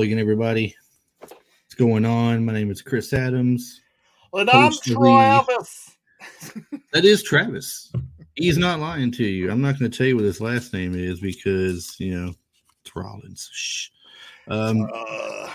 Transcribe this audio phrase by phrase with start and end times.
[0.00, 0.74] Again, everybody.
[1.20, 2.42] What's going on?
[2.42, 3.82] My name is Chris Adams.
[4.32, 5.96] And I'm Host Travis.
[6.92, 7.92] That is Travis.
[8.34, 9.50] He's not lying to you.
[9.50, 12.32] I'm not going to tell you what his last name is because you know
[12.80, 13.50] it's Rollins.
[13.52, 13.88] Shh.
[14.48, 15.50] Um, Uh,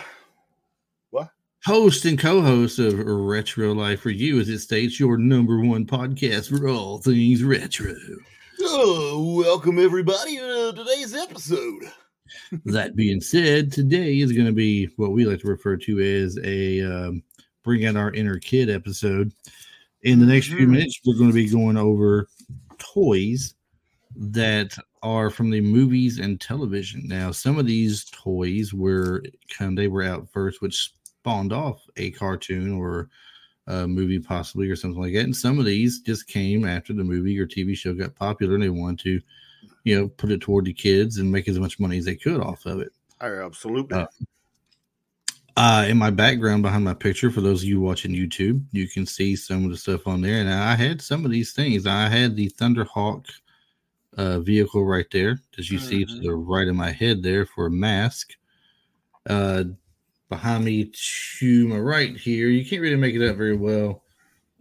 [1.65, 6.55] host and co-host of Retro Life for You, as it states, your number one podcast
[6.55, 7.95] for all things retro.
[8.61, 11.91] oh, welcome everybody to today's episode.
[12.65, 16.37] That being said, today is going to be what we like to refer to as
[16.43, 17.23] a um,
[17.63, 19.31] bring out our inner kid episode.
[20.03, 20.71] In the next few Mhm.
[20.71, 22.27] minutes, we're going to be going over
[22.77, 23.55] toys
[24.15, 27.01] that are from the movies and television.
[27.07, 32.11] Now, some of these toys were kind they were out first, which spawned off a
[32.11, 33.09] cartoon or
[33.67, 35.25] a movie, possibly, or something like that.
[35.25, 38.63] And some of these just came after the movie or TV show got popular, and
[38.63, 39.21] they wanted to,
[39.83, 42.41] you know, put it toward the kids and make as much money as they could
[42.41, 42.91] off of it.
[43.45, 43.97] absolutely.
[43.97, 44.07] Uh,
[45.57, 49.05] Uh, in my background behind my picture, for those of you watching YouTube, you can
[49.05, 50.41] see some of the stuff on there.
[50.41, 51.87] And I had some of these things.
[51.87, 53.25] I had the Thunderhawk
[54.17, 57.67] uh, vehicle right there, as you see to the right of my head there for
[57.67, 58.33] a mask.
[59.29, 59.63] Uh,
[60.27, 60.91] behind me
[61.39, 64.03] to my right here, you can't really make it up very well.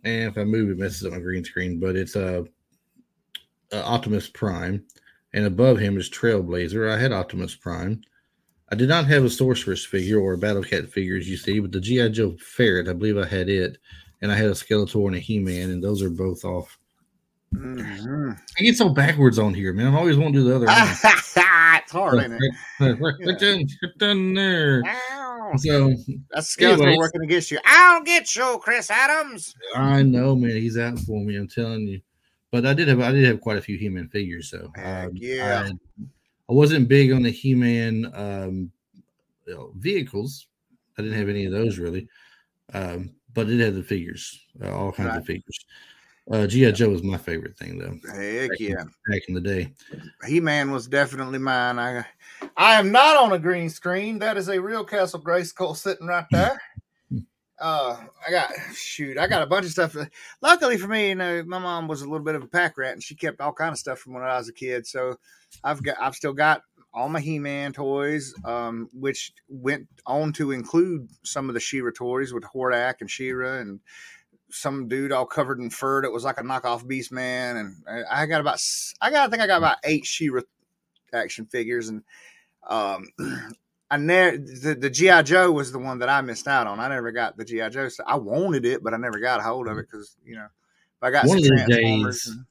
[0.04, 1.80] And if I move, it messes up my green screen.
[1.80, 2.44] But it's uh,
[3.74, 4.84] uh, Optimus Prime,
[5.32, 6.90] and above him is Trailblazer.
[6.90, 8.00] I had Optimus Prime.
[8.70, 11.58] I did not have a sorceress figure or a battle cat figure, as you see,
[11.60, 13.78] but the GI Joe Ferret, I believe I had it,
[14.22, 16.78] and I had a Skeletor and a He Man, and those are both off.
[17.54, 18.36] Mhm.
[18.58, 19.86] I get so backwards on here, man.
[19.88, 20.74] I'm always want to do the other one.
[21.84, 22.54] it's hard, ain't it?
[22.80, 24.82] Right done, right done there.
[24.86, 25.52] Ow.
[25.58, 25.94] So
[26.30, 26.98] That's Skeletor Anyways.
[26.98, 27.58] working against you.
[27.64, 29.54] I'll get you, Chris Adams.
[29.76, 31.36] I know, man, he's out for me.
[31.36, 32.00] I'm telling you.
[32.54, 35.12] But I did have I did have quite a few He-Man figures, so Heck um,
[35.16, 35.64] yeah.
[35.66, 35.70] I,
[36.48, 38.70] I wasn't big on the He-Man um,
[39.44, 40.46] you know, vehicles.
[40.96, 42.06] I didn't have any of those really,
[42.72, 45.18] um, but it had the figures, uh, all kinds Right.
[45.18, 45.66] of figures.
[46.30, 47.98] Uh, GI Joe was my favorite thing though.
[48.14, 48.84] Heck back in- yeah.
[49.10, 49.72] back in the day.
[50.28, 51.80] He Man was definitely mine.
[51.80, 52.06] I
[52.56, 54.20] I am not on a green screen.
[54.20, 56.62] That is a real Castle Grayskull sitting right there.
[57.60, 59.16] Uh, I got shoot.
[59.16, 59.96] I got a bunch of stuff.
[60.42, 62.92] Luckily for me, you know, my mom was a little bit of a pack rat,
[62.92, 64.86] and she kept all kind of stuff from when I was a kid.
[64.86, 65.16] So
[65.62, 66.62] I've got, I've still got
[66.92, 72.32] all my He-Man toys, um, which went on to include some of the She-Ra toys
[72.32, 73.80] with Hordak and She-Ra and
[74.50, 78.22] some dude all covered in fur that was like a knockoff Beast Man, and I
[78.22, 78.60] I got about
[79.00, 80.42] I got I think I got about eight She-Ra
[81.12, 82.02] action figures, and
[82.68, 83.08] um,
[83.94, 86.80] I never the, the GI Joe was the one that I missed out on.
[86.80, 87.88] I never got the GI Joe.
[87.88, 89.98] So I wanted it, but I never got a hold of it mm-hmm.
[89.98, 90.48] because you know
[91.00, 92.44] I got One some of these days- and-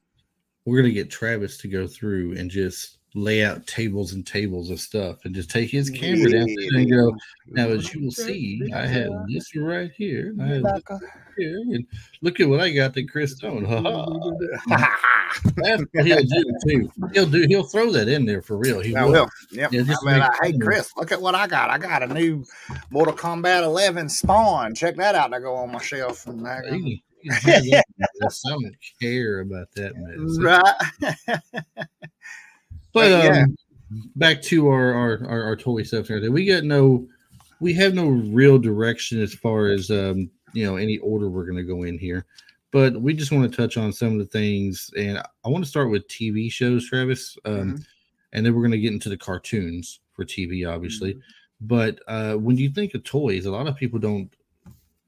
[0.64, 4.80] We're gonna get Travis to go through and just lay out tables and tables of
[4.80, 7.16] stuff and just take his camera down there and go.
[7.48, 10.30] Now, as you will see, I have this right here.
[10.30, 11.00] and I have this
[11.38, 11.86] here, and
[12.22, 13.66] look at what I got that Chris don't.
[13.66, 15.00] Ha ha.
[15.56, 16.92] That's what he'll do too.
[17.14, 17.46] He'll do.
[17.48, 18.80] He'll throw that in there for real.
[18.80, 19.12] He I will.
[19.12, 19.30] will.
[19.52, 19.72] Yep.
[19.74, 21.70] Yeah, just I mean, make like, hey, Chris, look at what I got.
[21.72, 22.44] I got a new
[22.92, 24.76] Mortal Kombat 11 Spawn.
[24.76, 25.34] Check that out.
[25.34, 26.28] I go on my shelf.
[26.28, 27.30] And I go, He- he
[27.72, 27.86] that
[28.20, 28.42] mess.
[28.46, 30.38] I don't care about that mess.
[30.40, 31.88] right.
[32.94, 33.42] But But, yeah.
[33.44, 33.56] um,
[34.16, 36.34] back to our, our our our toy stuff and everything.
[36.34, 37.08] We got no,
[37.60, 41.58] we have no real direction as far as um you know any order we're going
[41.58, 42.26] to go in here.
[42.72, 45.70] But we just want to touch on some of the things, and I want to
[45.70, 47.86] start with TV shows, Travis, um, Mhm.
[48.34, 51.20] and then we're going to get into the cartoons for TV, obviously.
[51.62, 54.28] But uh, when you think of toys, a lot of people don't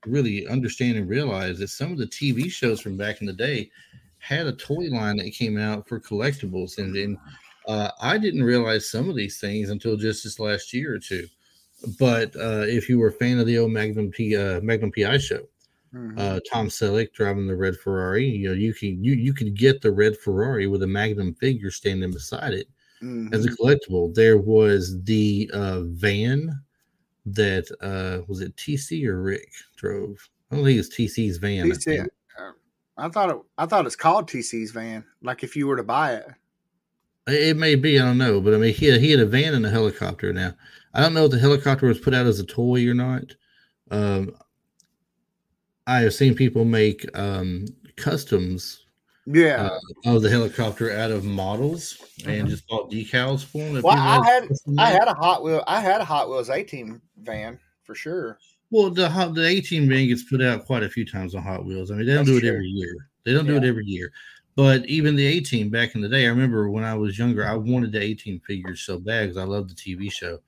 [0.06, 3.72] really understand and realize that some of the TV shows from back in the day
[4.20, 7.18] had a toy line that came out for collectibles, and, and
[7.68, 11.28] uh, I didn't realize some of these things until just this last year or two.
[12.00, 15.18] But uh, if you were a fan of the old Magnum P, uh, Magnum PI
[15.18, 15.48] show,
[15.94, 16.20] Mhm.
[16.20, 19.82] uh, Tom Selleck driving the red Ferrari, you know, you can you you could get
[19.82, 22.68] the red Ferrari with a Magnum figure standing beside it
[23.32, 23.56] as a Mhm.
[23.58, 24.14] collectible.
[24.14, 26.62] There was the uh, van
[27.26, 30.30] that uh, was it TC or Rick drove.
[30.52, 31.72] I don't think it's TC's van.
[31.72, 32.00] I TC,
[32.40, 32.52] uh,
[32.98, 33.38] I thought it.
[33.58, 35.04] I thought it's called TC's van.
[35.22, 36.28] Like if you were to buy it.
[37.28, 39.54] It may be, I don't know, but I mean, he had, he had a van
[39.56, 40.32] and a helicopter.
[40.32, 40.54] Now,
[40.94, 43.24] I don't know if the helicopter was put out as a toy or not.
[43.90, 44.36] Um,
[45.88, 48.86] I have seen people make um, customs
[49.26, 49.70] Yeah.
[50.06, 52.50] uh, of the helicopter out of models and Mhm.
[52.50, 53.82] just bought decals for them.
[53.82, 55.64] well, I had I had a Hot Wheel.
[55.68, 58.38] I had a Hot Wheels A Team van for sure.
[58.72, 61.44] Well, the hot the A Team van gets put out quite a few times on
[61.44, 61.92] Hot Wheels.
[61.92, 62.50] I mean, they don't That's do it true.
[62.58, 62.96] every year.
[63.24, 64.12] They don't do it every year.
[64.56, 67.46] But even the A Team back in the day, I remember when I was younger,
[67.46, 70.40] I wanted the A Team figures so bad because I loved the TV show.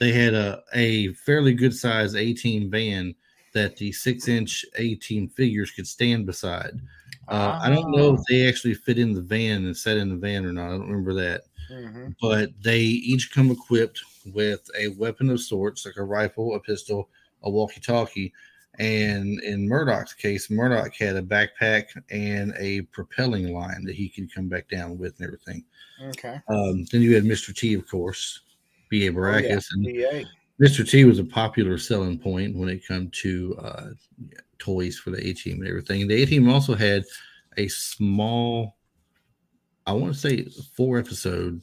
[0.00, 3.14] they had a, a fairly good sized A team van
[3.52, 6.80] that the six inch A team figures could stand beside.
[7.28, 8.24] Uh, I don't know if Ah.
[8.28, 10.66] they actually fit in the van and sat in the van or not.
[10.66, 11.42] I don't remember that.
[11.70, 12.14] Mhm.
[12.20, 17.08] But they each come equipped with a weapon of sorts, like a rifle, a pistol,
[17.44, 18.32] a walkie talkie.
[18.78, 24.34] And in Murdock's case, Murdock had a backpack and a propelling line that he could
[24.34, 25.64] come back down with and everything.
[26.02, 26.40] Okay.
[26.48, 27.54] Um, then you had Mr.
[27.54, 28.40] T, of course,
[28.88, 29.10] B.A.
[29.10, 29.40] Oh, yeah.
[29.40, 29.66] Baracus.
[29.72, 30.26] And.
[30.62, 30.88] Mr.
[30.88, 33.86] T was a popular selling point when it come to uh,
[34.58, 36.06] toys for the A team and everything.
[36.06, 37.02] The A team also had
[37.56, 38.76] a small,
[39.86, 41.60] I want to say, four episode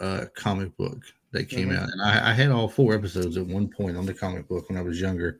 [0.00, 0.98] uh, comic book
[1.32, 1.78] that came Mhm.
[1.78, 4.68] out, and I, I had all four episodes at one point on the comic book
[4.68, 5.38] when I was younger.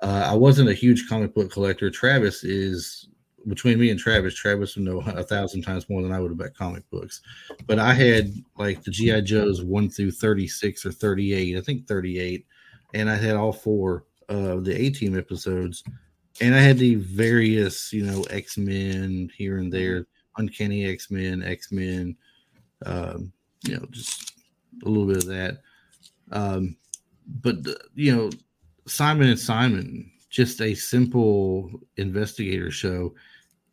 [0.00, 1.90] Uh, I wasn't a huge comic book collector.
[1.90, 3.08] Travis is
[3.46, 4.34] between me and Travis.
[4.34, 7.20] Travis would know a thousand times more than I would about comic books.
[7.66, 11.56] But I had like the GI Joes one through thirty six or thirty eight.
[11.56, 12.46] I think thirty eight,
[12.94, 15.82] and I had all four of the A Team episodes.
[16.40, 20.06] And I had the various, you know, X Men here and there,
[20.36, 22.16] Uncanny X Men, X Men,
[22.86, 23.32] um,
[23.62, 24.32] you know, just
[24.84, 25.58] a little bit of that.
[26.32, 26.76] Um,
[27.42, 28.30] but the- you know,
[28.86, 33.14] Simon and Simon, just a simple investigator show,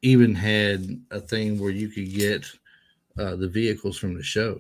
[0.01, 2.45] even had a thing where you could get
[3.17, 4.59] uh, the vehicles from the show,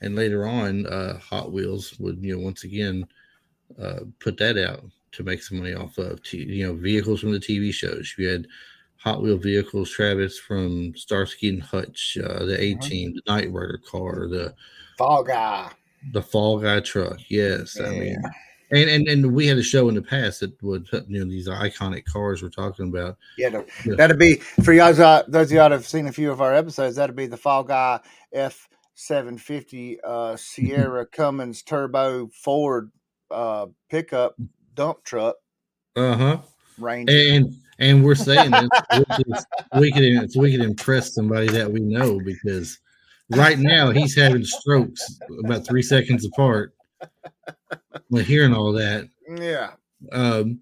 [0.00, 3.06] and later on, uh, Hot Wheels would you know once again
[3.78, 7.32] uh, put that out to make some money off of t- you know vehicles from
[7.32, 8.14] the TV shows.
[8.18, 8.46] You had
[9.04, 12.80] Hot Wheel vehicles, Travis from Starsky and Hutch, uh, the A Mhm.
[12.82, 14.54] Team, the Knight Rider car, the
[14.98, 15.70] Fall guy.
[16.12, 17.18] the Fall Guy truck.
[17.28, 18.22] Yes, I mean,
[18.70, 21.48] and, and and we had a show in the past that would you know these
[21.48, 23.18] iconic cars we're talking about.
[23.36, 23.94] Yeah, the- Yeah.
[23.96, 24.98] that'd be for y'all.
[25.00, 26.96] uh, Those of y'all that have seen a few of our episodes.
[26.96, 28.00] That'd be the Fall Guy
[28.32, 32.90] F seven fifty uh, Sierra Cummins Turbo Ford
[33.30, 34.34] uh, pickup
[34.74, 35.36] dump truck
[35.94, 36.38] Uh huh.
[36.78, 37.12] Ranger.
[37.12, 39.44] And and we're saying this
[39.78, 42.78] we can so we can impress somebody that we know because
[43.30, 46.74] right now he's having strokes about three seconds apart.
[48.08, 49.72] When hearing all that, yeah,
[50.12, 50.60] um,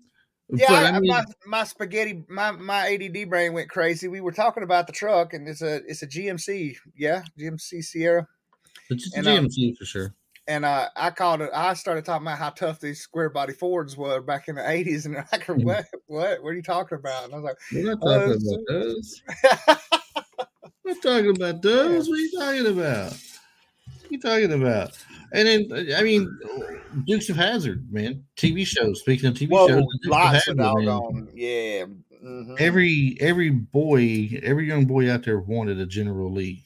[0.49, 0.67] yeah.
[0.69, 4.09] but I, I mean, my my spaghetti, my my ADD brain went crazy.
[4.09, 6.77] We were talking about the truck, and it's a it's a GMC.
[6.97, 8.27] Yeah, GMC Sierra.
[8.91, 10.15] it's a and, um, GMC for sure.
[10.49, 11.51] And uh, I called it.
[11.55, 15.07] I started talking about how tough these square body Fords were back in the eighties,
[15.07, 15.63] and they're like, Mhm.
[15.65, 15.87] "What?
[16.07, 16.43] What?
[16.43, 19.23] What are you talking about?" And I was We're not uh, talking so- about those.
[19.69, 19.79] like,
[20.85, 22.09] We're talking about those.
[22.09, 23.13] What are you talking about?
[23.13, 24.99] What are you talking about?
[25.33, 26.29] And then, I mean,
[27.07, 28.25] Dukes of Hazzard, man.
[28.37, 28.99] TV shows.
[29.01, 31.85] Speaking of TV "Whoa, shows, the Dukes of lots of doggone, yeah."
[32.23, 36.65] mhm, every every boy, every young boy out there wanted a General Lee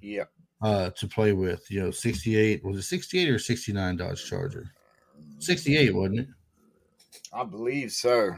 [0.00, 0.24] yeah.
[0.62, 1.70] Uh, to play with.
[1.70, 4.70] You know, sixty eight was it sixty eight or sixty nine Dodge Charger?
[5.38, 6.28] Sixty eight, wasn't it?
[7.32, 8.36] I believe so.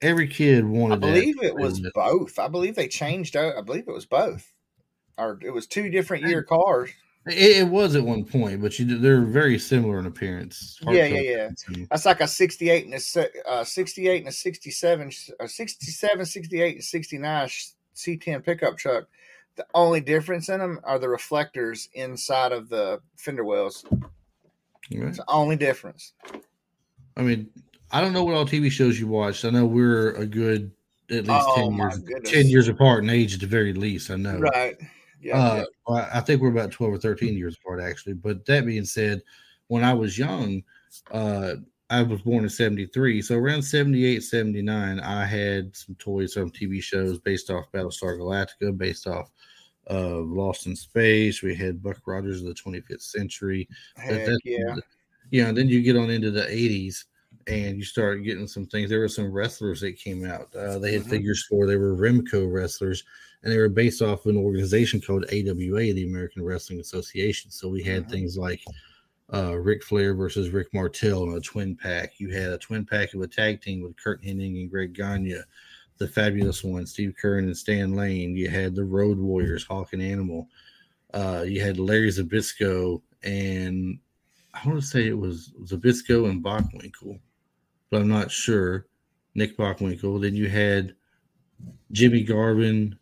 [0.00, 1.00] Every kid wanted.
[1.00, 2.38] that I believe to it was both.
[2.38, 3.56] I believe they changed out.
[3.56, 4.52] I believe it was both,
[5.16, 6.90] or it was two different year cars.
[7.26, 10.78] It, it was at one point, but you they're very similar in appearance.
[10.82, 11.84] Yeah, yeah, yeah.
[11.90, 16.84] That's like a 68 and a uh, 68 and a 67, a 67, 68 and
[16.84, 17.48] 69
[17.94, 19.08] C10 pickup truck.
[19.56, 23.84] The only difference in them are the reflectors inside of the fender wells.
[23.92, 25.08] Right.
[25.08, 26.12] It's the only difference.
[27.16, 27.48] I mean,
[27.92, 29.44] I don't know what all TV shows you watched.
[29.44, 30.72] I know we're a good
[31.10, 32.30] at least Oh, ten years, goodness.
[32.32, 34.10] ten years apart in age at the very least.
[34.10, 34.38] I know.
[34.38, 34.76] Right.
[35.20, 35.38] Yeah.
[35.38, 38.14] Uh, well, I think we're about 12 or 13 years apart, actually.
[38.14, 39.22] But that being said,
[39.68, 40.62] when I was young,
[41.12, 41.54] uh,
[41.90, 43.20] I was born in 73.
[43.22, 48.76] So around 78, 79, I had some toys from TV shows based off Battlestar Galactica,
[48.76, 49.30] based off
[49.90, 51.42] uh, Lost in Space.
[51.42, 53.68] We had Buck Rogers of the 25th Century.
[53.98, 54.12] yeah.
[54.12, 54.76] That- Heck yeah.
[55.30, 57.04] You know, then you get on into the 80s
[57.46, 58.88] and you start getting some things.
[58.90, 60.54] There were some wrestlers that came out.
[60.54, 61.10] Uh, they had Mhm.
[61.10, 63.04] figures for, they were Remco wrestlers
[63.42, 67.50] and they were based off an organization called AWA, the American Wrestling Association.
[67.50, 68.10] So we had Mhm.
[68.10, 68.62] things like
[69.32, 72.18] uh, Ric Flair versus Rick Martel in a twin pack.
[72.18, 75.36] You had a twin pack of a tag team with Curt Hennig and Greg Gagne,
[75.98, 78.36] the fabulous one, Steve Keirn and Stan Lane.
[78.36, 80.48] You had the Road Warriors, Hawk and Animal.
[81.12, 83.98] Uh, you had Larry Zbyszko and
[84.52, 87.18] I want to say it was Zbyszko and Bockwinkel,
[87.90, 88.86] but I'm not sure.
[89.34, 90.20] Nick Bockwinkel.
[90.20, 90.94] Then you had
[91.90, 92.96] Jimmy Garvin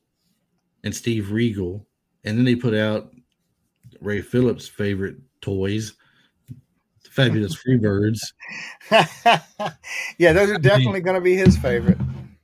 [0.83, 1.87] and Steve Regal.
[2.25, 3.13] And then they put out
[4.01, 5.95] Ray Phillips' favorite toys,
[7.13, 8.19] Fabulous Freebirds.
[10.19, 11.99] yeah, those are definitely going to be his favorite.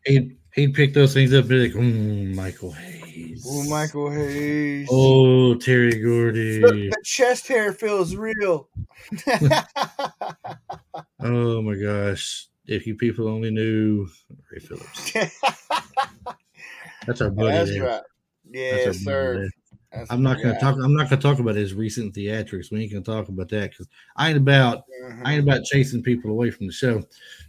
[0.05, 3.47] He'd, he'd pick those things up and be like, mm, Michael Hayes.
[3.49, 4.89] Oh, Michael Hayes.
[4.91, 6.61] Oh, Terry Gordy.
[6.61, 8.69] the, the chest hair feels real.
[11.21, 12.47] Oh my gosh!
[12.67, 14.09] If you people only knew
[14.53, 15.13] Ray Phillips,
[17.07, 17.51] that's our buddy.
[17.51, 17.83] That's there.
[17.83, 18.03] right.
[18.03, 19.49] That's our Yes, buddy sir.
[19.93, 20.61] That's I'm not gonna guy.
[20.61, 20.77] talk.
[20.83, 22.71] I'm not gonna talk about his recent theatrics.
[22.71, 25.27] We ain't gonna talk about that because I ain't about Mhm.
[25.27, 27.03] I ain't about chasing people away from the show.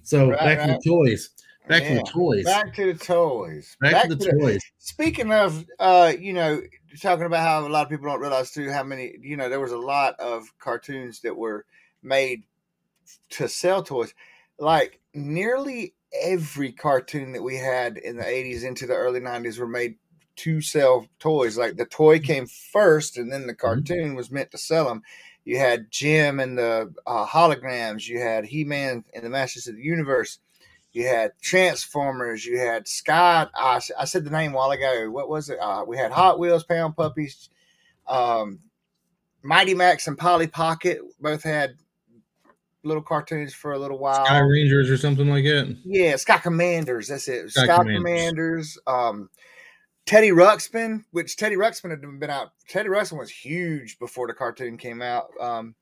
[0.04, 1.32] So Right, back to the toys.
[1.68, 2.46] Back to the toys.
[2.46, 3.78] Back, Back to the toys.
[3.80, 4.62] Back to the toys.
[4.80, 6.62] Speaking of, uh, you know,
[7.00, 9.60] talking about how a lot of people don't realize too how many, you know, there
[9.60, 11.66] was a lot of cartoons that were
[12.02, 12.44] made
[13.32, 14.14] to sell toys.
[14.58, 15.94] Like nearly
[16.24, 19.98] every cartoon that we had in the 80s into the early 90s were made
[20.40, 21.58] to sell toys.
[21.58, 25.04] Like the toy came first and then the cartoon was meant to sell them.
[25.46, 29.76] You had Jem and the uh, holograms, you had He Man and the Masters of
[29.76, 30.40] the Universe.
[30.92, 32.46] You had Transformers.
[32.46, 33.48] You had Sky.
[33.54, 35.10] I, I said the name a while ago.
[35.12, 35.60] What was it?
[35.60, 37.50] Uh, we had Hot Wheels, Pound Puppies,
[38.08, 38.60] um,
[39.44, 41.02] Mighty Max, and Polly Pocket.
[41.20, 41.76] Both had
[42.84, 44.26] little cartoons for a little while.
[44.26, 45.78] Sky Rangers or something like that.
[45.86, 47.10] Yeah, Sky Commanders.
[47.10, 47.52] That's it.
[47.52, 48.00] Sky Sky, Commanders.
[48.04, 48.78] Commanders.
[48.88, 49.30] Um,
[50.10, 52.50] Teddy Ruxpin, which Teddy Ruxpin had been out.
[52.68, 55.30] Teddy Ruxpin was huge before the cartoon came out.
[55.40, 55.76] Um,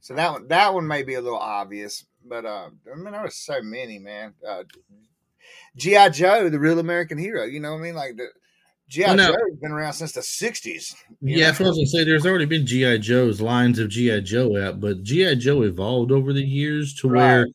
[0.00, 3.22] so that one, that one may be a little obvious, but uh, I mean, there
[3.22, 4.34] was so many, man.
[4.44, 4.64] Uh,
[5.76, 7.44] GI Joe, the real American hero.
[7.44, 7.94] You know what I mean?
[7.94, 8.30] Like the
[8.88, 10.96] GI Well, Joe's been around since the '60s.
[11.20, 11.46] Yeah, know?
[11.46, 12.02] I was gonna say.
[12.02, 16.32] There's already been GI Joe's lines of GI Joe out, but GI Joe evolved over
[16.32, 17.52] the years to where Right.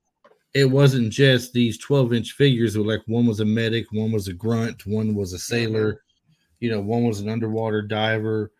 [0.54, 2.78] It wasn't just these 12 inch figures.
[2.78, 6.02] Where like one was a medic, one was a grunt, one was a sailor,
[6.60, 8.52] you know, one was an underwater diver.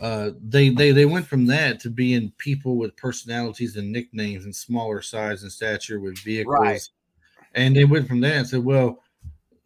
[0.00, 4.54] Uh, they they they went from that to being people with personalities and nicknames and
[4.54, 6.88] smaller size and stature with vehicles, Right.
[7.54, 9.02] and they went from that and said, well.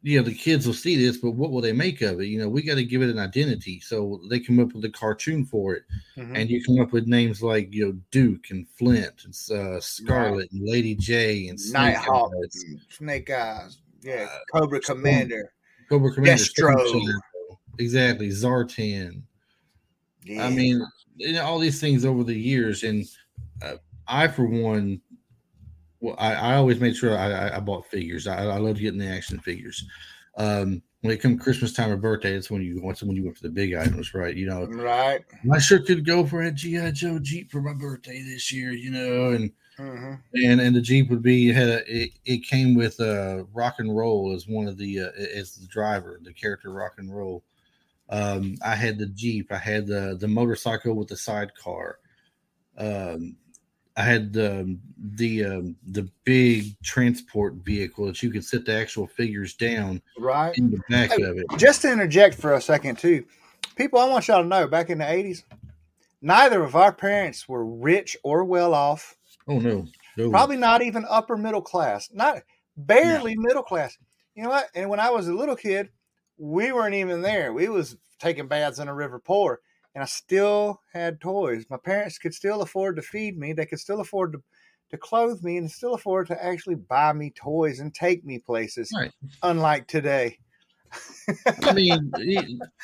[0.06, 2.26] You know, the kids will see this, but what will they make of it?
[2.26, 3.80] You know, we got to give it an identity.
[3.80, 5.84] So they come up with a cartoon for it
[6.18, 6.36] Mhm.
[6.36, 10.52] and you come up with names like you know Duke and Flint and uh, Scarlett
[10.52, 15.50] and Lady Jaye and Snake Nighthawk, and Snake Eyes, yeah, Uh, Cobra Commander.
[15.88, 17.02] Cobra Commander, Destro.
[17.78, 19.22] Exactly Zartan.
[20.22, 20.46] Yeah.
[20.46, 20.84] I mean,
[21.16, 23.06] you know, all these things over the years, and
[23.62, 25.00] uh, I, for one,
[26.04, 28.26] well, I, I always made sure I, I, bought figures.
[28.26, 29.86] I, I love getting the action figures.
[30.36, 33.38] Um, when it comes Christmas time or birthday, that's when you want when you went
[33.38, 34.36] for the big items, right?
[34.36, 35.24] You know, right.
[35.50, 38.90] I sure could go for a GI Joe Jeep for my birthday this year, you
[38.90, 43.00] know, and hmm and and the Jeep would be had a it, it came with
[43.00, 46.94] uh rock and roll as one of the uh, as the driver, the character rock
[46.98, 47.44] and roll.
[48.10, 51.98] Um, I had the Jeep, I had the the motorcycle with the sidecar.
[52.76, 53.36] Um,
[53.96, 59.06] I had the the um, the big transport vehicle that you could set the actual
[59.06, 60.56] figures down Right.
[60.58, 61.46] in the back Hey, of it.
[61.56, 63.24] Just to interject for a second, too,
[63.76, 65.44] people, I want y'all to know back in the 80s,
[66.22, 69.86] neither of our parents were rich or well off, Oh no,
[70.16, 70.30] no.
[70.30, 72.42] probably not even upper middle class, not
[72.76, 73.96] barely middle class.
[74.34, 74.68] You know what?
[74.74, 75.90] And when I was a little kid,
[76.36, 77.52] we weren't even there.
[77.52, 79.60] We was taking baths in a river poor,
[79.94, 81.66] and I still had toys.
[81.70, 83.52] My parents could still afford to feed me.
[83.52, 84.42] They could still afford to,
[84.90, 88.90] to clothe me and still afford to actually buy me toys and take me places.
[88.96, 89.12] Right.
[89.42, 90.38] Unlike today.
[91.62, 92.12] I mean,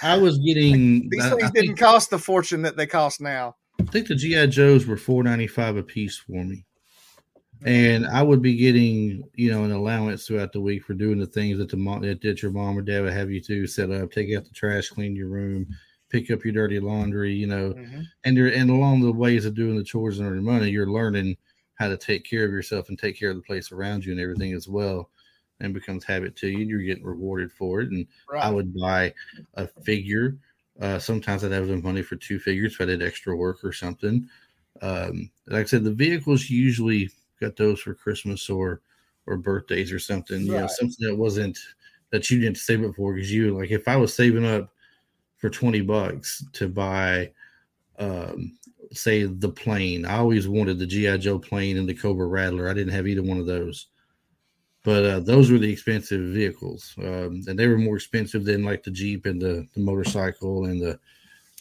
[0.02, 1.08] I was getting.
[1.10, 3.56] These I, I things didn't cost the fortune that they cost now.
[3.78, 6.64] I think the GI Joes were four ninety five a piece for me,
[7.64, 11.26] and I would be getting you know an allowance throughout the week for doing the
[11.26, 13.90] things that the mom that, that your mom or dad would have you to set
[13.90, 15.68] up, take out the trash, clean your room,
[16.10, 18.10] pick up your dirty laundry, you know, Mhm.
[18.24, 21.36] and you're and along the ways of doing the chores and earning money, you're learning
[21.74, 24.20] how to take care of yourself and take care of the place around you and
[24.20, 25.10] everything as well,
[25.60, 26.58] and becomes habit to you.
[26.66, 28.40] You're getting rewarded for it, and Right.
[28.40, 29.14] I would buy
[29.54, 30.38] a figure.
[30.80, 33.72] Uh, sometimes I'd have the money for two figures if I did extra work or
[33.72, 34.28] something.
[34.82, 38.82] Um, like I said, the vehicles usually got those for Christmas or
[39.26, 40.46] or birthdays or something.
[40.46, 41.58] You know, something that wasn't
[42.10, 44.72] that you didn't save it for because you like if I was saving up
[45.40, 47.32] for twenty bucks to buy,
[47.98, 48.56] um,
[48.92, 50.04] say the plane.
[50.04, 52.68] I always wanted the GI Joe plane and the Cobra Rattler.
[52.68, 53.86] I didn't have either one of those
[54.82, 58.82] but uh, those were the expensive vehicles, um, and they were more expensive than like
[58.82, 60.98] the Jeep and the, the motorcycle and the,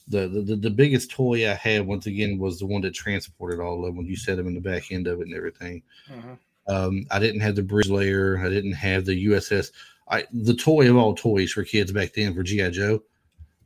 [0.08, 3.80] the the the biggest toy I had once again was the one that transported all
[3.80, 5.84] of them when you set them in the back end of it and everything.
[6.10, 6.38] Mhm.
[6.68, 8.40] Um, I didn't have the bridge layer.
[8.44, 9.72] I didn't have the USS.
[10.08, 13.04] I the toy of all toys for kids back then for GI Joe,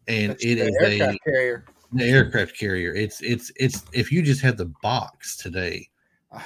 [0.08, 1.66] and That's it is a aircraft carrier.
[1.94, 2.94] the aircraft carrier.
[2.94, 5.90] It's it's it's if you just had the box today,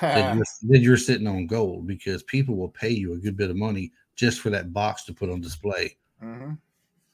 [0.02, 3.50] then you're, then you're sitting on gold because people will pay you a good bit
[3.50, 5.96] of money just for that box to put on display.
[6.24, 6.58] Mhm.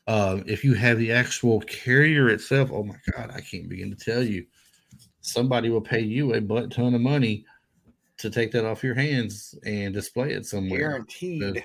[0.08, 3.96] Um, if you have the actual carrier itself, oh my god, I can't begin to
[3.96, 4.46] tell you.
[5.22, 7.46] somebody will pay you a butt ton of money
[8.18, 10.80] to take that off your hands and display it somewhere.
[10.80, 11.64] Guaranteed.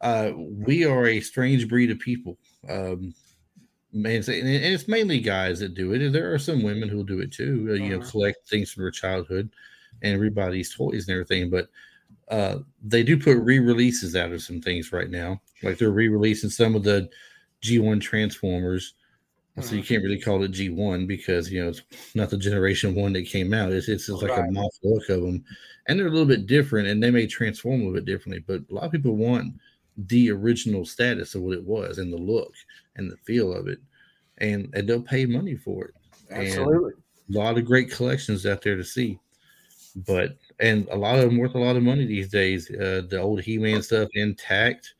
[0.00, 2.36] Uh, we are a strange breed of people.
[2.68, 3.14] Um,
[3.94, 6.10] and it's mainly guys that do it.
[6.10, 7.68] There are some women who do it too.
[7.70, 8.10] Uh, you know, uh-huh.
[8.10, 9.50] collect things from their childhood
[10.02, 11.48] and everybody's toys and everything.
[11.48, 11.68] But
[12.28, 15.40] uh, they do put re-releases out of some things right now.
[15.62, 17.08] Like they're re-releasing some of the
[17.62, 18.94] G1 Transformers.
[19.60, 19.88] So you uh-huh.
[19.88, 21.82] can't really call it G1 because you know it's
[22.16, 23.72] not the generation one that came out.
[23.72, 24.48] It's it's, it's like right.
[24.48, 25.44] a moth look of them,
[25.86, 28.42] and they're a little bit different, and they may transform a little bit differently.
[28.44, 29.54] But a lot of people want
[29.96, 32.52] the original status of what it was and the look
[32.96, 33.78] and the feel of it,
[34.38, 35.94] and, and they'll pay money for it.
[36.30, 36.92] Absolutely,
[37.28, 39.18] and a lot of great collections out there to see,
[40.06, 42.70] but and a lot of them worth a lot of money these days.
[42.70, 44.94] Uh, the old He-Man stuff intact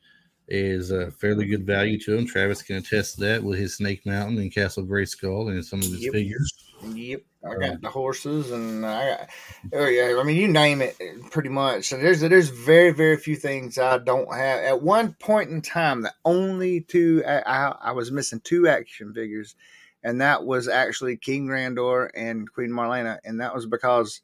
[0.47, 2.25] is a fairly good value to them.
[2.25, 5.85] Travis can attest to that with his Snake Mountain and Castle Grayskull and some of
[5.85, 6.13] his yep.
[6.13, 6.53] figures.
[6.93, 9.29] Yep, I got the horses and I got,
[9.73, 10.97] oh yeah, I mean you name it
[11.31, 11.85] pretty much.
[11.85, 14.63] So there's there's very very few things I don't have.
[14.63, 19.13] At one point in time, the only two I, I, I was missing two action
[19.13, 19.55] figures,
[20.03, 24.21] and that was actually King Randor and Queen Marlena, and that was because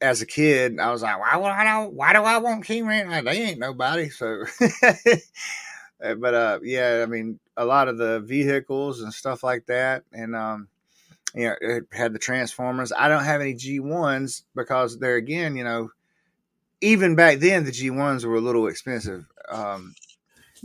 [0.00, 3.24] as a kid, I was like, why would I why do I want King Randor?
[3.24, 4.08] They ain't nobody.
[4.08, 4.44] So,
[6.00, 10.34] but uh, yeah, I mean, a lot of the vehicles and stuff like that, and
[10.34, 10.68] um,
[11.34, 12.92] you know, it had the Transformers.
[12.96, 15.90] I don't have any G ones because they're again, you know,
[16.80, 19.24] even back then the G ones were a little expensive.
[19.48, 19.94] Um,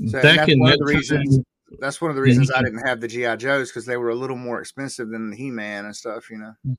[0.07, 1.39] so that's one of the reasons.
[1.79, 4.15] That's one of the reasons I didn't have the GI Joes because they were a
[4.15, 6.29] little more expensive than the He Man and stuff.
[6.29, 6.77] You know.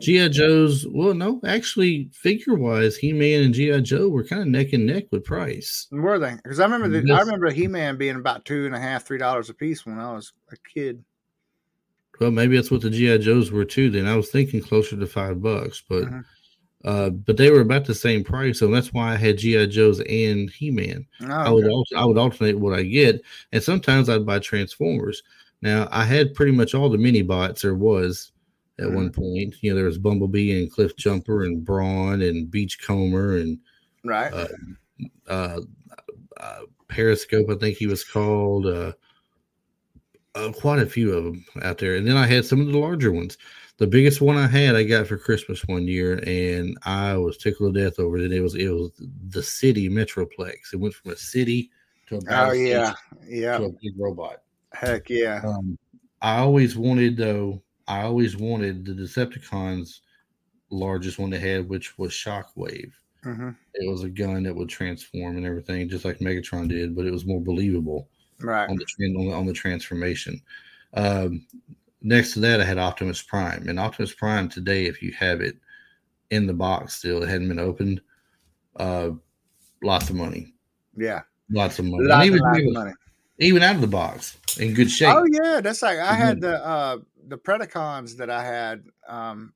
[0.00, 4.48] GI Joes, well, no, actually, figure wise, He Man and GI Joe were kind of
[4.48, 5.86] neck and neck with price.
[5.92, 6.34] Were they?
[6.42, 9.18] Because I remember the, I remember He Man being about two and a half, three
[9.18, 11.04] dollars a piece when I was a kid.
[12.20, 13.90] Well, maybe that's what the GI Joes were too.
[13.90, 16.20] Then I was thinking closer to five bucks, but mm-hmm.
[16.84, 20.00] uh, but they were about the same price, so that's why I had GI Joes
[20.00, 21.06] and He Man.
[21.22, 21.96] Oh, I would okay.
[21.96, 23.22] I would alternate what I get,
[23.52, 25.22] and sometimes I'd buy Transformers.
[25.62, 28.32] Now I had pretty much all the mini bots there was
[28.78, 28.94] at mm-hmm.
[28.94, 29.56] one point.
[29.60, 33.58] You know, there was Bumblebee and Cliffjumper and Brawn and Beachcomber and
[34.04, 34.32] right.
[34.32, 34.48] Uh,
[35.28, 35.60] uh,
[36.38, 38.66] uh, Periscope, I think he was called.
[38.66, 38.92] Uh,
[40.34, 41.96] uh, quite a few of them out there.
[41.96, 43.38] And then I had some of the larger ones.
[43.78, 47.74] The biggest one I had, I got for Christmas one year, and I was tickled
[47.74, 48.32] to death over it.
[48.32, 48.92] It was it was
[49.28, 50.72] the city Metroplex.
[50.72, 51.70] It went from a city
[52.06, 52.94] to a oh yeah
[53.26, 54.42] yeah to a big robot.
[54.72, 55.40] Heck yeah!
[55.44, 55.76] Um,
[56.22, 57.62] I always wanted though.
[57.88, 60.00] I always wanted the Decepticons
[60.70, 62.92] largest one they had, which was Shockwave.
[63.24, 63.50] Mm-hmm.
[63.74, 67.12] It was a gun that would transform and everything, just like Megatron did, but it
[67.12, 68.08] was more believable
[68.40, 70.40] right on the on the, on the transformation.
[70.94, 71.46] Um,
[72.02, 75.56] next to that, I had Optimus Prime, and Optimus Prime today, if you have it
[76.30, 78.00] in the box still, it hadn't been opened.
[78.76, 79.10] Uh,
[79.82, 80.54] lots of money.
[80.96, 82.04] Yeah, lots of money.
[82.04, 82.92] Lots, even, lots even, money.
[83.38, 85.14] Even out of the box, in good shape.
[85.14, 86.22] Oh yeah, that's like I mm-hmm.
[86.22, 89.52] had the uh the Predacons that I had um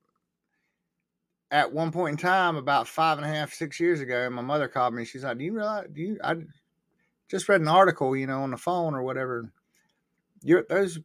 [1.51, 4.67] at one point in time about five and a half, six years ago, my mother
[4.67, 5.05] called me.
[5.05, 5.87] She's like, "Do you realize?
[5.91, 6.19] Do you?
[6.23, 6.35] I
[7.29, 9.51] just read an article, you know, on the phone or whatever.
[10.41, 10.99] You're, those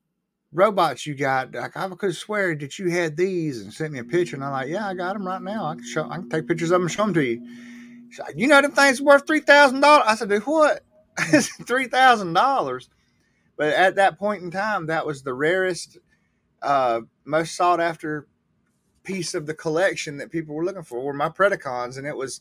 [0.52, 4.04] robots you got, like, I could swear that you had these and sent me a
[4.04, 4.36] picture.
[4.36, 5.66] And I'm like, yeah, I got them right now.
[5.66, 7.46] I can show, I can take pictures of them and show them to you.
[8.18, 9.82] Like, you know, them things worth $3,000.
[9.84, 10.82] I said, dude, what?
[11.18, 12.88] $3,000.
[13.56, 15.98] But at that point in time, that was the rarest,
[16.62, 18.26] uh, most sought after
[19.02, 21.98] piece of the collection that people were looking for were my Predacons.
[21.98, 22.40] And it was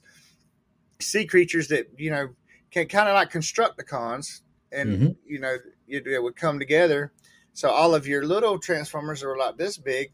[0.99, 2.29] sea creatures that, you know,
[2.73, 5.11] can kind of like Constructicons, and mm-hmm.
[5.25, 5.55] you know
[5.87, 7.13] it, it, would come together.
[7.53, 10.11] So all of your little transformers that were like this big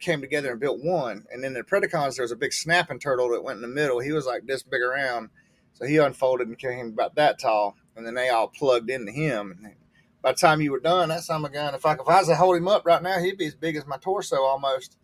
[0.00, 1.24] came together and built one.
[1.30, 4.00] And then the Predacons, there was a big snapping turtle that went in the middle.
[4.00, 5.30] He was like this big around,
[5.74, 7.76] so he unfolded and came about that tall.
[7.94, 9.56] And then they all plugged into him.
[9.62, 9.74] And
[10.20, 12.18] by the time you were done, that son of a gun, if I if I
[12.18, 14.96] was to hold him up right now, he'd be as big as my torso almost.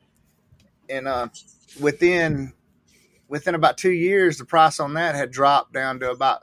[0.88, 1.28] And uh,
[1.80, 2.52] within
[3.28, 6.42] within about two years, the price on that had dropped down to about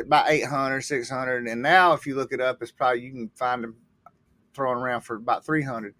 [0.00, 3.62] about 800 600 and now if you look it up it's probably you can find
[3.62, 3.76] them
[4.52, 5.94] throwing around for about 300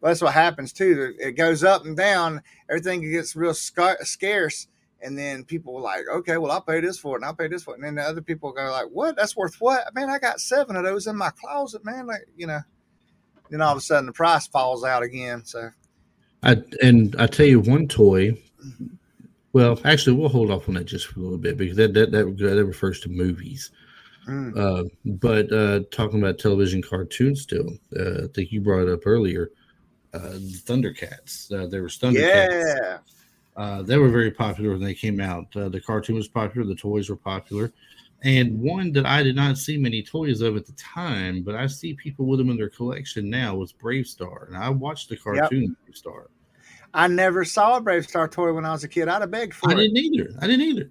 [0.00, 4.68] but that's what happens too it goes up and down everything gets real scarce
[5.02, 7.48] and then people are like okay well i'll pay this for it and i'll pay
[7.48, 9.16] this for it and then the other people go like what?
[9.16, 9.94] That's worth what?
[9.94, 12.60] Man i got seven of those in my closet man like you know.
[13.50, 15.70] Then all of a sudden the price falls out again so.
[16.42, 18.32] I, and i tell you one toy
[19.52, 22.12] well, actually, we'll hold off on that just for a little bit because that that
[22.12, 23.70] that, that refers to movies.
[24.28, 24.56] Mm.
[24.56, 29.06] Uh, but uh, talking about television cartoons, still, uh, I think you brought it up
[29.06, 29.50] earlier.
[30.14, 31.52] uh, Thundercats.
[31.52, 32.76] Uh, there was Thundercats.
[32.82, 32.98] Yeah.
[33.56, 35.54] Uh, they were very popular when they came out.
[35.56, 37.72] Uh, the cartoon was popular, the toys were popular,
[38.22, 41.66] and one that I did not see many toys of at the time, but I
[41.66, 45.76] see people with them in their collection now was BraveStarr, and I watched the cartoon
[45.86, 45.94] yep.
[45.94, 46.26] BraveStarr.
[46.92, 49.08] I never saw a BraveStarr toy when I was a kid.
[49.08, 49.76] I'd have begged for I it.
[49.76, 50.30] I didn't either.
[50.40, 50.90] I didn't either.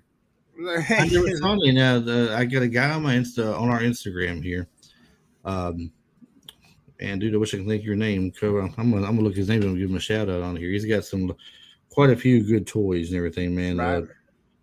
[0.89, 1.73] I never saw it.
[1.73, 4.67] Now the, I got a guy on my Insta on our Instagram here.
[5.45, 5.91] Um,
[6.99, 8.31] and dude, I wish I could think your name.
[8.41, 10.69] I'm gonna, I'm gonna look his name and give him a shout out on here.
[10.69, 11.33] He's got some
[11.89, 13.79] quite a few good toys and everything, man.
[13.79, 14.03] Uh, right.
[14.03, 14.05] Uh,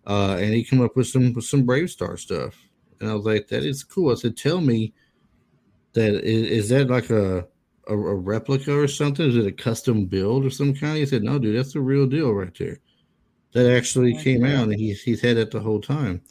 [0.09, 2.55] uh, and he came up with some with some BraveStarr stuff,
[2.99, 4.93] and I was like, "That is cool." I said, "Tell me
[5.93, 7.47] that is, is that like a,
[7.87, 9.27] a, a replica or something?
[9.27, 12.05] Is it a custom build or some kind?" He said, "No, dude, that's the real
[12.05, 12.79] deal right there.
[13.53, 16.21] That actually came out, and he's he's had it the whole time."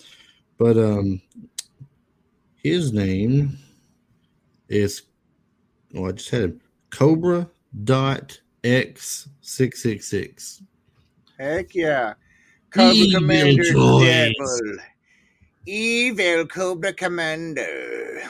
[0.59, 1.21] But um,
[2.63, 3.59] his name
[4.69, 5.03] is
[5.95, 7.49] oh, I just had him Cobra
[7.85, 10.63] dot X six six six.
[11.39, 12.15] Heck yeah.
[12.71, 13.63] Cobra Evil Commander
[15.67, 18.23] Evil Cobra Commander.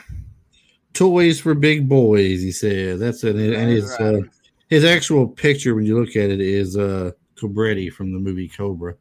[0.97, 2.99] Toys for big boys, he said.
[2.99, 3.37] That's it.
[3.37, 4.23] And his uh,
[4.69, 8.95] his actual picture, when you look at it, is uh Cobretti from the movie Cobra.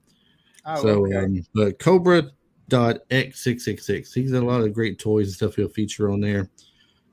[0.65, 1.17] Oh, so, okay.
[1.17, 2.31] um, but Cobra
[2.67, 4.13] dot X six six six.
[4.13, 6.49] He's got a lot of great toys and stuff he'll feature on there.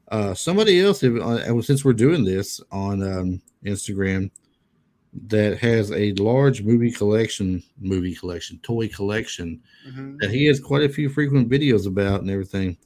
[0.09, 4.31] Uh, somebody else, uh, since we're doing this on um, Instagram,
[5.29, 10.17] that has a large movie collection, movie collection, toy collection mm-hmm.
[10.19, 12.77] that he has quite a few frequent videos about and everything.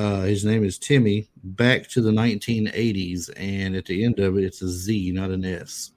[0.00, 1.28] Uh, his name is Timmy.
[1.44, 5.44] Back to the 1980s, and at the end of it, it's a Z, not an
[5.44, 5.92] S.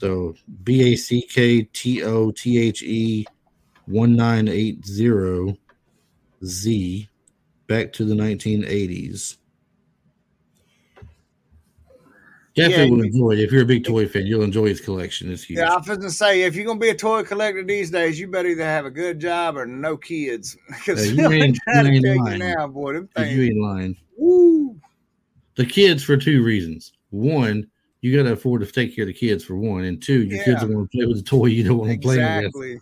[0.00, 3.26] So B A C K T O T H E
[3.86, 5.58] 1980
[6.44, 7.08] Z.
[7.66, 9.38] Back to the 1980s.
[12.58, 13.40] Definitely yeah, will enjoy it.
[13.40, 15.30] If you're a big toy fan, you'll enjoy his collection.
[15.32, 15.58] It's huge.
[15.58, 17.90] Yeah, I was going to say, if you're going to be a toy collector these
[17.90, 20.56] days, you better either have a good job or no kids.
[20.68, 22.38] Because yeah, you ain't, you ain't lying.
[22.38, 23.34] now, boy, them things.
[23.34, 23.96] You ain't lying.
[24.16, 24.80] Woo.
[25.56, 26.92] The kids for two reasons.
[27.10, 27.68] One,
[28.00, 30.38] you got to afford to take care of the kids for one, and two, your
[30.38, 30.44] yeah.
[30.44, 32.50] kids don't want to play with the toy you don't want to exactly.
[32.50, 32.76] play with.
[32.76, 32.80] Exactly.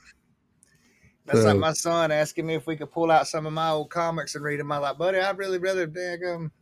[1.26, 3.70] That's so, like my son asking me if we could pull out some of my
[3.70, 4.70] old comics and read them.
[4.70, 6.52] I'm like, buddy, I'd really rather dig um,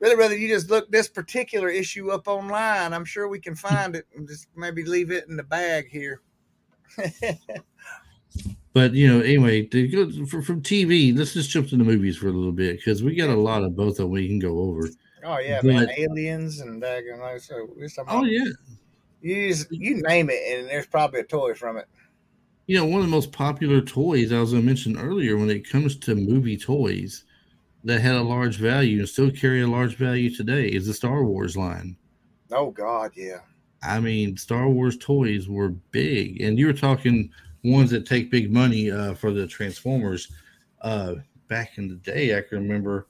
[0.00, 2.92] really rather you just look this particular issue up online.
[2.92, 3.66] I'm sure we can hmm.
[3.66, 6.22] find it and just maybe leave it in the bag here.
[8.72, 12.16] but you know, anyway, to go for, from TV, let's just jump to the movies
[12.16, 14.58] for a little bit because we got a lot of both that we can go
[14.60, 14.88] over.
[15.24, 17.68] Oh yeah, but, man, aliens and daggone so.
[18.08, 18.44] Oh yeah,
[19.20, 21.86] you just, you name it, and there's probably a toy from it.
[22.66, 25.50] You know, one of the most popular toys I was going to mention earlier when
[25.50, 27.24] it comes to movie toys
[27.84, 31.24] that had a large value and still carry a large value today is the Star
[31.24, 31.96] Wars line.
[32.50, 33.38] Oh God, yeah.
[33.82, 37.30] I mean, Star Wars toys were big, and you were talking
[37.64, 40.28] ones that take big money uh, for the Transformers.
[40.82, 41.16] Uh,
[41.48, 43.06] back in the day, I can remember.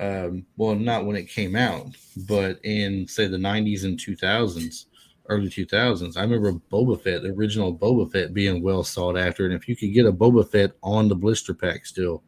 [0.00, 1.96] Um, well, not when it came out,
[2.28, 4.84] but in say the '90s and 2000s,
[5.28, 6.16] early 2000s.
[6.16, 9.74] I remember Boba Fett, the original Boba Fett, being well sought after, and if you
[9.74, 12.22] could get a Boba Fett on the blister pack still,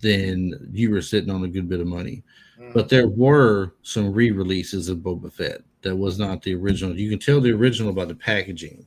[0.00, 2.22] then you were sitting on a good bit of money.
[2.58, 2.72] Mm-hmm.
[2.72, 6.96] But there were some re-releases of Boba Fett that was not the original.
[6.96, 8.86] You can tell the original by the packaging,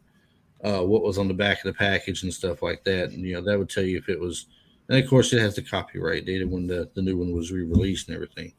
[0.64, 3.10] uh, what was on the back of the package and stuff like that.
[3.10, 4.48] And you know that would tell you if it was.
[4.90, 8.08] And of course, it has the copyright date when the the new one was re-released
[8.08, 8.54] and everything.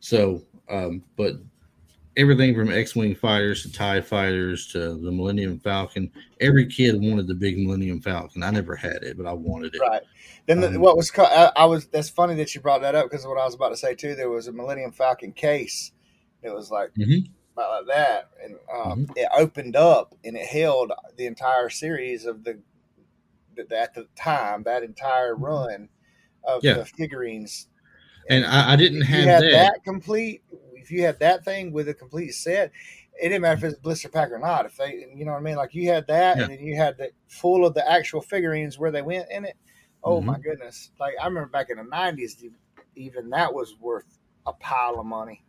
[0.00, 1.36] So, um, but
[2.16, 6.10] everything from X-wing fighters to Tie fighters to the Millennium Falcon.
[6.40, 8.42] Every kid wanted the big Millennium Falcon.
[8.42, 9.80] I never had it, but I wanted it.
[9.80, 10.02] Right.
[10.46, 13.08] Then the, um, what was I, I, was that's funny that you brought that up
[13.08, 14.14] because what I was about to say too.
[14.14, 15.92] There was a Millennium Falcon case.
[16.42, 17.30] It was like mm-hmm.
[17.52, 19.12] about like that, and um, mm-hmm.
[19.16, 22.58] it opened up and it held the entire series of the,
[23.54, 25.44] the at the time that entire mm-hmm.
[25.44, 25.88] run
[26.44, 26.74] of yeah.
[26.74, 27.68] the figurines.
[28.28, 29.50] And, and I, I, didn't have that.
[29.50, 30.42] that complete
[30.82, 32.72] if you had that thing with a complete set,
[33.20, 34.66] it didn't matter if it's blister pack or not.
[34.66, 36.42] If they, you know what I mean, like you had that, yeah.
[36.42, 39.56] and then you had the full of the actual figurines where they went in it.
[40.02, 40.26] Oh mm-hmm.
[40.26, 40.90] my goodness!
[40.98, 42.44] Like I remember back in the nineties,
[42.96, 45.44] even that was worth a pile of money.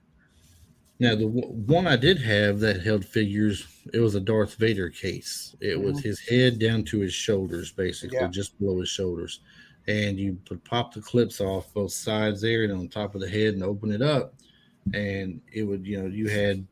[0.99, 5.55] Now the one I did have that held figures, it was a Darth Vader case.
[5.59, 5.85] It mm-hmm.
[5.85, 8.27] was his head down to his shoulders, basically, yeah.
[8.27, 9.39] just below his shoulders.
[9.87, 13.27] And you would pop the clips off both sides there and on top of the
[13.27, 14.35] head and open it up
[14.93, 16.65] and it would you know you had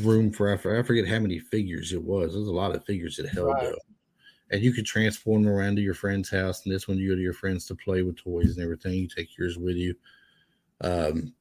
[0.00, 2.32] room for I forget how many figures it was.
[2.32, 3.64] There's a lot of figures it held right.
[3.64, 3.78] though.
[4.50, 7.16] And you could transform them around to your friend's house, and this one you go
[7.16, 8.94] to your friends to play with toys and everything.
[8.94, 9.94] You take yours with you.
[10.80, 11.32] Um,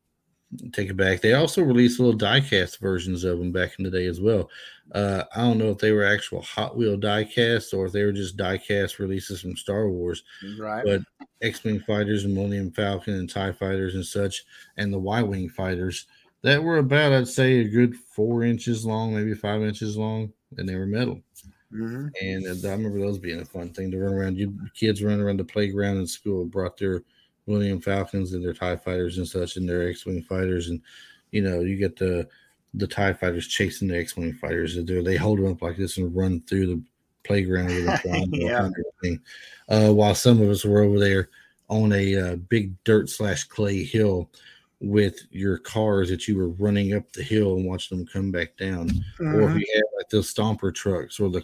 [0.72, 1.22] take it back.
[1.22, 4.50] They also released little diecast versions of them back in the day as well.
[4.92, 8.12] Uh, I don't know if they were actual Hot Wheel diecast or if they were
[8.12, 10.24] just diecast releases from Star Wars.
[10.60, 10.84] Right.
[10.86, 11.02] But
[11.42, 14.44] X Wing fighters and Millennium Falcon and TIE fighters and such,
[14.78, 16.08] and the Y Wing fighters
[16.42, 20.68] that were about, I'd say, a good four inches long, maybe five inches long, and
[20.68, 21.22] they were metal.
[21.74, 22.08] Mm-hmm.
[22.22, 24.38] And uh, I remember those being a fun thing to run around.
[24.38, 27.02] You kids running around the playground in school brought their
[27.48, 30.70] Millennium Falcons and their TIE fighters and such and their X Wing fighters.
[30.70, 30.82] And,
[31.32, 32.28] you know, you get the
[32.76, 34.76] the TIE fighters chasing the X Wing fighters.
[34.76, 36.82] They, they hold them up like this and run through the
[37.24, 37.70] playground
[38.32, 38.70] Yeah.
[39.70, 41.30] uh, while some of us were over there
[41.70, 44.30] on a uh, big dirt slash clay hill
[44.80, 48.58] with your cars that you were running up the hill and watching them come back
[48.58, 48.90] down
[49.22, 49.60] or if Mhm.
[49.60, 51.42] you had like those stomper trucks or the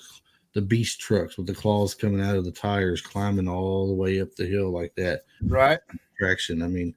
[0.53, 4.19] the beast trucks with the claws coming out of the tires climbing all the way
[4.21, 5.79] up the hill like that Right.
[6.17, 6.93] traction i mean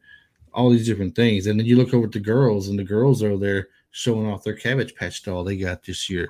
[0.55, 3.23] all these different things and then you look over at the girls and the girls
[3.23, 6.29] are there showing off their cabbage patch doll they got this year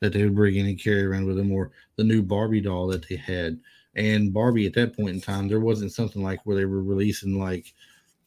[0.00, 2.86] that they would bring in and carry around with them or the new barbie doll
[2.88, 3.58] that they had
[3.96, 7.38] and barbie at that point in time there wasn't something like where they were releasing
[7.38, 7.72] like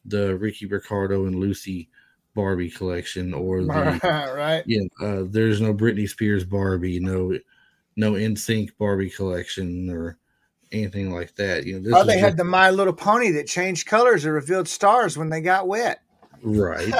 [0.05, 1.89] the ricky ricardo and lucy
[2.33, 3.67] barbie collection or the
[4.35, 4.63] right.
[4.67, 7.37] yeah, uh, there's no Britney Spears Barbie, no
[7.97, 10.17] no NSYNC Barbie collection or
[10.71, 11.65] anything like that.
[11.65, 14.31] You know, this Oh, they had just- the My Little Pony that changed colors or
[14.33, 15.99] revealed stars when they got wet.
[16.43, 16.93] right,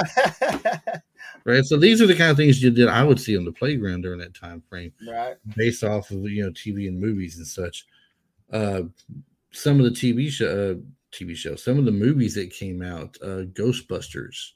[1.44, 1.64] right.
[1.64, 4.02] So these are the kind of things you did I would see on the playground
[4.02, 5.36] during that time frame, right.
[5.56, 7.86] based off of you know TV and movies and such.
[8.52, 8.82] Uh,
[9.52, 10.74] some of the TV show, uh,
[11.12, 14.52] TV shows, some of the movies that came out, uh, Ghostbusters.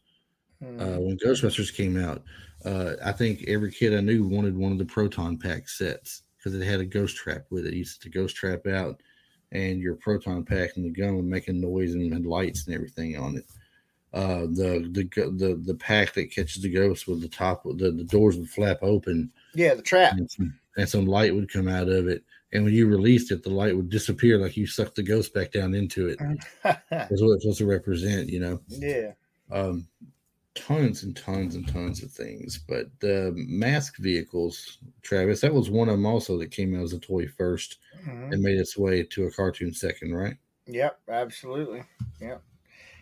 [0.63, 0.81] Hmm.
[0.81, 2.23] uh, when Ghostbusters came out,
[2.65, 6.59] uh, I think every kid I knew wanted one of the proton pack sets because
[6.59, 7.75] it had a ghost trap with it.
[7.75, 9.01] You set the ghost trap out,
[9.53, 12.75] and your proton pack and the gun would make a noise and had lights and
[12.75, 13.45] everything on it.
[14.13, 15.05] Uh, the the
[15.39, 18.79] the the pack that catches the ghost with the top the, the doors would flap
[18.83, 20.13] open yeah, the trap.
[20.13, 22.23] and some, and some light would come out of it.
[22.53, 25.53] And when you released it, the light would disappear like you sucked the ghost back
[25.53, 26.19] down into it.
[26.63, 29.13] That's what it's supposed to represent, you know yeah.
[29.51, 29.87] um,
[30.55, 32.59] tons and tons and tons of things.
[32.59, 36.93] But the mask vehicles, Travis, that was one of them also that came out as
[36.93, 38.33] a toy 1st Mhm.
[38.33, 40.37] and made its way to a cartoon second, right?
[40.67, 41.85] Yep, absolutely.
[42.21, 42.43] Yep.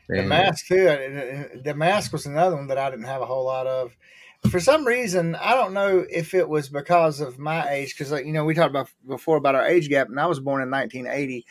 [0.08, 1.60] The And- mask too.
[1.62, 3.96] The mask was another one that I didn't have a whole lot of.
[4.50, 8.24] For some reason, I don't know if it was because of my age, because like
[8.24, 10.70] you know we talked about before about our age gap, and I was born in
[10.70, 11.44] 1980.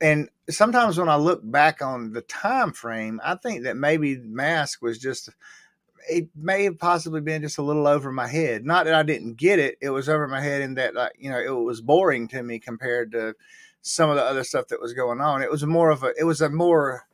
[0.00, 4.82] And sometimes when I look back on the time frame, I think that maybe mask
[4.82, 5.30] was just
[6.08, 8.64] it may have possibly been just a little over my head.
[8.64, 11.30] Not that I didn't get it; it was over my head, in that like you
[11.30, 13.34] know it was boring to me compared to
[13.82, 15.42] some of the other stuff that was going on.
[15.42, 17.06] It was more of a it was a more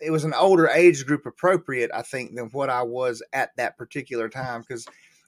[0.00, 3.76] it was an older age group appropriate, I think, than what I was at that
[3.76, 4.86] particular time because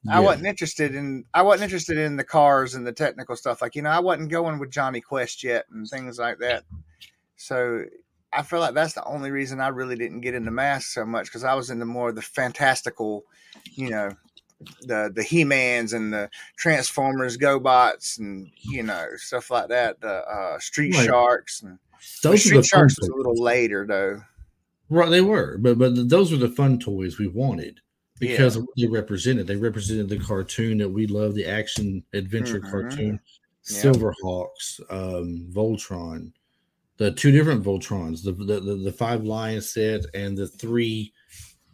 [0.08, 3.60] I wasn't interested in I wasn't interested in the cars and the technical stuff.
[3.60, 6.64] Like you know, I wasn't going with Jonny Quest yet and things like that.
[7.36, 7.84] So
[8.32, 11.26] I feel like that's the only reason I really didn't get into masks so much
[11.26, 13.24] because I was into more of the fantastical,
[13.72, 14.10] you know,
[14.82, 20.00] the the He Mans and the Transformers, GoBots, and you know stuff like that.
[20.00, 21.06] The uh, Street Right.
[21.06, 21.78] Sharks and
[22.22, 24.22] those Street Sharks was a little later though.
[24.88, 27.80] Right, they were, but but those were the fun toys we wanted
[28.20, 28.62] because Yeah.
[28.76, 29.46] they represented.
[29.48, 32.70] They represented the cartoon that we love, the action adventure Mhm.
[32.70, 33.20] cartoon,
[33.68, 33.82] Yeah.
[33.82, 36.32] Silverhawks, um, Voltron,
[36.98, 41.12] the two different Voltrons, the, the the the five lion set and the three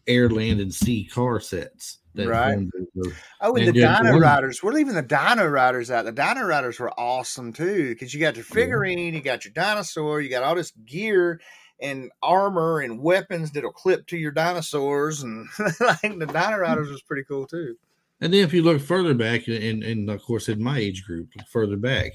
[0.07, 1.99] air, land, and sea car sets.
[2.15, 2.57] That Right.
[2.57, 4.63] the- the- Oh, and, And the Dino one- Riders.
[4.63, 6.07] We're leaving the Dino Riders out.
[6.07, 10.21] The Dino Riders were awesome too because you got your figurine, you got your dinosaur,
[10.23, 11.41] you got all this gear
[11.81, 15.47] and armor and weapons that'll clip to your dinosaurs, and
[15.81, 17.77] like the Dino Riders was pretty cool too.
[18.21, 21.29] And then if you look further back, and, and of course in my age group,
[21.51, 22.13] further back,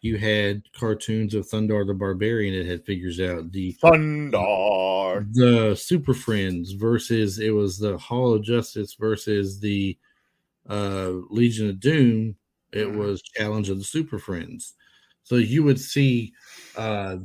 [0.00, 4.38] you had cartoons of Thundarr the Barbarian that had figures out the Thunder.
[5.32, 9.96] the Super Friends versus it was the Hall of Justice versus the
[10.68, 12.36] uh, Legion of Doom.
[12.72, 12.96] It Mhm.
[12.96, 14.74] was Challenge of the Super Friends.
[15.24, 16.32] So you would see
[16.76, 17.18] uh,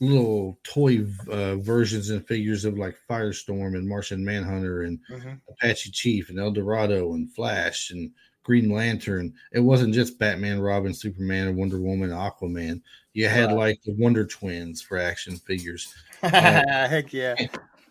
[0.00, 5.40] little toy uh, versions and figures of like Firestorm and Martian Manhunter and Mhm.
[5.48, 8.10] Apache Chief and El Dorado and Flash and
[8.42, 9.32] Green Lantern.
[9.52, 12.82] It wasn't just Batman, Robin, Superman, and Wonder Woman, and Aquaman.
[13.14, 13.56] You had Right.
[13.56, 15.94] like the Wonder Twins for action figures.
[16.22, 17.34] Heck yeah.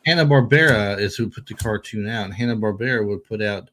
[0.06, 3.70] Hanna Barbera is who put the cartoon out, and Hanna Barbera would put out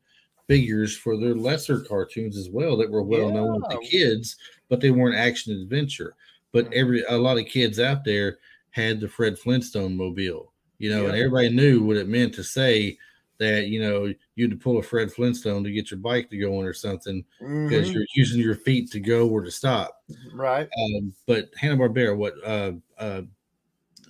[0.46, 4.36] figures for their lesser cartoons as well that were well known with the kids,
[4.68, 6.14] but they weren't action adventure.
[6.52, 8.38] But every a lot of kids out there
[8.70, 12.96] had the Fred Flintstone mobile, you know, and everybody knew what it meant to say
[13.38, 16.36] that you know you had to pull a Fred Flintstone to get your bike to
[16.38, 17.24] go on or something
[17.64, 17.94] because Mhm.
[17.94, 20.04] you're using your feet to go or to stop.
[20.32, 20.68] Right.
[20.78, 23.22] Um, but Hanna Barbera, what uh uh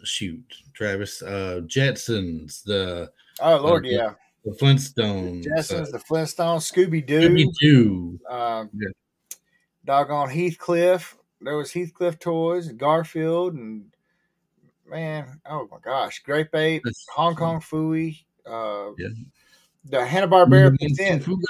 [0.02, 3.94] shoot, Travis, uh Jetsons, the Oh Lord, Okay.
[3.96, 4.14] yeah.
[4.44, 8.20] the Flintstones, Jetsons, the Flintstones, Scooby Scooby Doo, Doo.
[8.30, 8.88] uh, Yeah.
[9.84, 11.16] doggone Heathcliff.
[11.40, 13.84] There was Heathcliff toys, Garfield, and
[14.86, 19.08] man, oh my gosh, Grape Ape, That's- Hong Kong Phooey, uh, Yeah.
[19.86, 21.24] the Hanna Barbera presents.
[21.24, 21.40] Fu.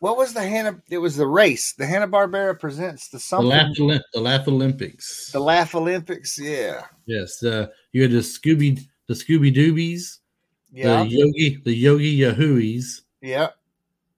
[0.00, 0.80] What was the Hanna?
[0.90, 1.72] It was the race.
[1.72, 3.40] The Hanna Barbera presents the The.
[3.40, 5.30] Laugh, Olymp- the Laugh Olympics.
[5.32, 6.38] The Laugh Olympics.
[6.38, 10.18] Yeah, yes, uh, you had the Scooby, the Scooby Doobies,
[10.72, 13.02] yeah, the Yogi, the Yogi Yahooies.
[13.22, 13.48] yeah.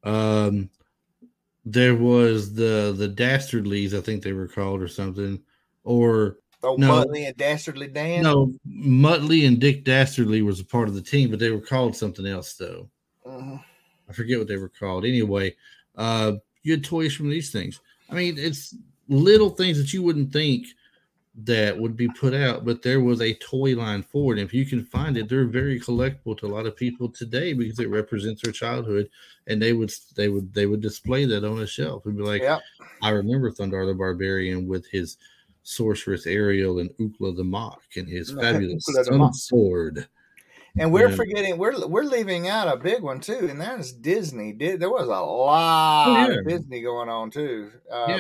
[0.04, 0.68] Um,
[1.64, 5.40] there was the the Dastardlies, I think they were called, or something,
[5.85, 7.05] or Oh, No.
[7.05, 8.22] Muttley and Dastardly Dan.
[8.22, 11.96] no, Muttley and Dick Dastardly was a part of the team, but they were called
[11.96, 12.88] something else though.
[13.27, 13.61] Mhm.
[14.09, 15.05] I forget what they were called.
[15.05, 15.57] Anyway,
[15.96, 17.81] uh, you had toys from these things.
[18.09, 18.77] I mean, it's
[19.09, 20.66] little things that you wouldn't think
[21.35, 24.38] that would be put out, but there was a toy line for it.
[24.38, 27.55] And if you can find it, they're very collectible to a lot of people today
[27.55, 29.09] because it represents their childhood,
[29.47, 32.42] and they would they would they would display that on a shelf and be like,
[32.42, 32.61] Yep.
[33.01, 35.16] I remember Thundarr the Barbarian with his
[35.62, 38.85] sorceress Ariel and Ookla the Mok and his fabulous
[39.33, 40.07] sword.
[40.79, 41.16] And we're Yeah.
[41.16, 44.53] forgetting we're we're leaving out a big one too, and that is Disney.
[44.53, 46.38] Did there was a lot Oh, yeah.
[46.40, 47.71] of Disney going on too.
[47.90, 48.11] Um,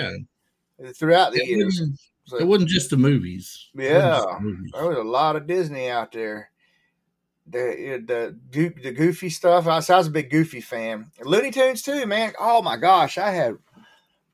[0.78, 1.80] yeah, throughout the it years.
[2.24, 3.68] So it wasn't just the movies.
[3.74, 4.20] Yeah.
[4.20, 4.70] the movies.
[4.72, 6.50] there was a lot of Disney out there.
[7.46, 8.36] The the
[8.82, 9.66] the goofy stuff.
[9.66, 11.10] I, so I was a big Goofy fan.
[11.24, 12.32] Looney Tunes too, man.
[12.38, 13.56] Oh my gosh, I had.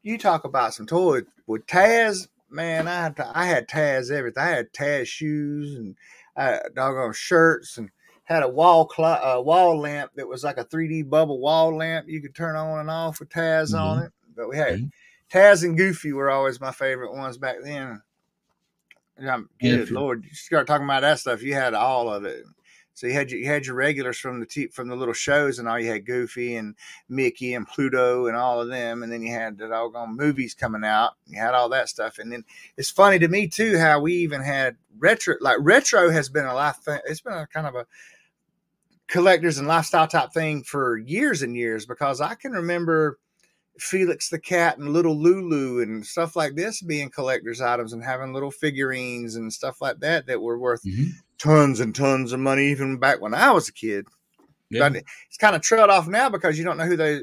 [0.03, 2.87] You talk about some toys with Taz, man.
[2.87, 4.42] I had I had Taz everything.
[4.42, 5.96] I had Taz shoes and
[6.37, 7.88] I had doggone shirts and
[8.24, 12.07] had a wall clock, uh, wall lamp that was like a 3D bubble wall lamp
[12.09, 14.12] you could turn on and off with Taz on it.
[14.37, 14.90] But we had Mhm.
[15.31, 18.03] Taz and Goofy were always my favorite ones back then.
[19.17, 21.43] And I'm good lord, you start talking about that stuff.
[21.43, 22.45] You had all of it.
[22.99, 25.61] So you had your, you had your regulars from the te- from the little shows,
[25.61, 26.75] and all you had Goofy and
[27.09, 30.83] Mickey and Pluto and all of them, and then you had the doggone movies coming
[30.83, 31.12] out.
[31.27, 32.45] You had all that stuff, and then
[32.77, 35.37] it's funny to me too how we even had retro.
[35.41, 36.99] Like retro has been a life thing.
[37.07, 37.87] It's been a kind of a
[39.07, 43.21] collectors and lifestyle type thing for years and years because I can remember
[43.79, 48.33] Felix the cat and little Lulu and stuff like this being collector's items and having
[48.33, 51.11] little figurines and stuff like that that were worth Mhm.
[51.38, 54.07] tons and tons of money even back when I was a kid.
[54.71, 54.88] Yeah.
[54.88, 57.23] But it's kind of trailed off now because you don't know who they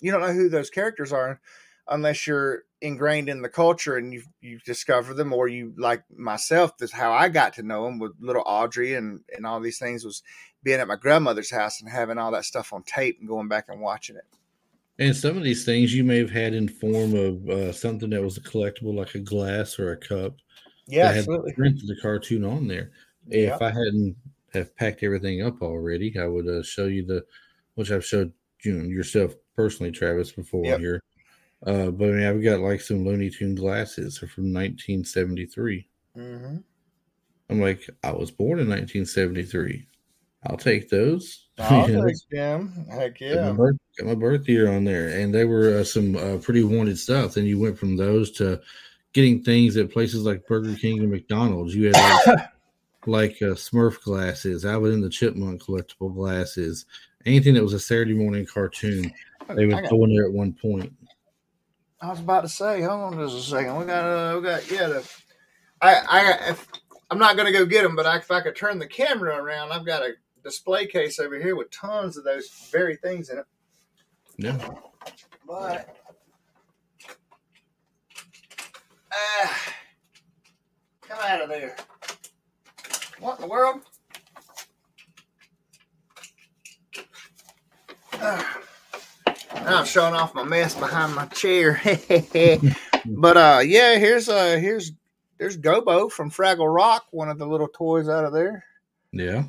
[0.00, 1.40] you don't know who those characters are
[1.88, 6.76] unless you're ingrained in the culture and you you discover them or you like myself
[6.76, 10.04] that's how I got to know them with little Audrey and and all these things
[10.04, 10.22] was
[10.64, 13.66] being at my grandmother's house and having all that stuff on tape and going back
[13.68, 14.24] and watching it.
[14.98, 18.22] And some of these things you may have had in form of uh, something that
[18.22, 20.36] was a collectible, like a glass or a cup.
[20.86, 21.52] Yeah, that had absolutely.
[21.66, 22.90] of the cartoon on there.
[23.26, 23.54] Yeah.
[23.54, 24.16] If I hadn't
[24.52, 27.24] have packed everything up already, I would uh, show you the,
[27.74, 30.80] which I've showed you know, yourself personally, Travis, before Yep.
[30.80, 31.02] here.
[31.66, 35.88] Uh, but I mean, I've got like some Looney Tune glasses from 1973.
[36.14, 36.56] hmm
[37.48, 39.86] I'm like, I was born in 1973.
[40.46, 41.46] I'll take those.
[41.58, 42.86] I'll take them.
[42.90, 43.52] Heck got, my yeah.
[43.52, 46.98] birth, got my birth year on there, and they were uh, some uh, pretty wanted
[46.98, 47.34] stuff.
[47.34, 48.60] Then you went from those to
[49.12, 51.74] getting things at places like Burger King and McDonald's.
[51.74, 52.48] You had like,
[53.06, 56.86] like uh, Smurf glasses, I was in the Chipmunk collectible glasses,
[57.26, 59.12] anything that was a Saturday morning cartoon.
[59.48, 60.92] They got- in there at one point.
[62.00, 63.76] I was about to say, hold on just a second.
[63.76, 64.88] We got, uh, we got, yeah.
[64.88, 65.08] The,
[65.80, 66.66] I, I, if,
[67.12, 69.70] I'm not gonna go get them, but I, if I could turn the camera around,
[69.70, 73.46] I've got a display case over here with tons of those very things in it.
[74.38, 74.58] Yeah,
[75.46, 75.96] But
[79.12, 79.74] ah,
[81.02, 81.76] come out of there!
[83.20, 83.82] What in the world?
[89.64, 91.80] Now I'm showing off my mess behind my chair.
[93.06, 94.92] but uh, yeah, here's uh, here's
[95.38, 98.64] there's Gobo from Fraggle Rock, one of the little toys out of there,
[99.12, 99.44] yeah.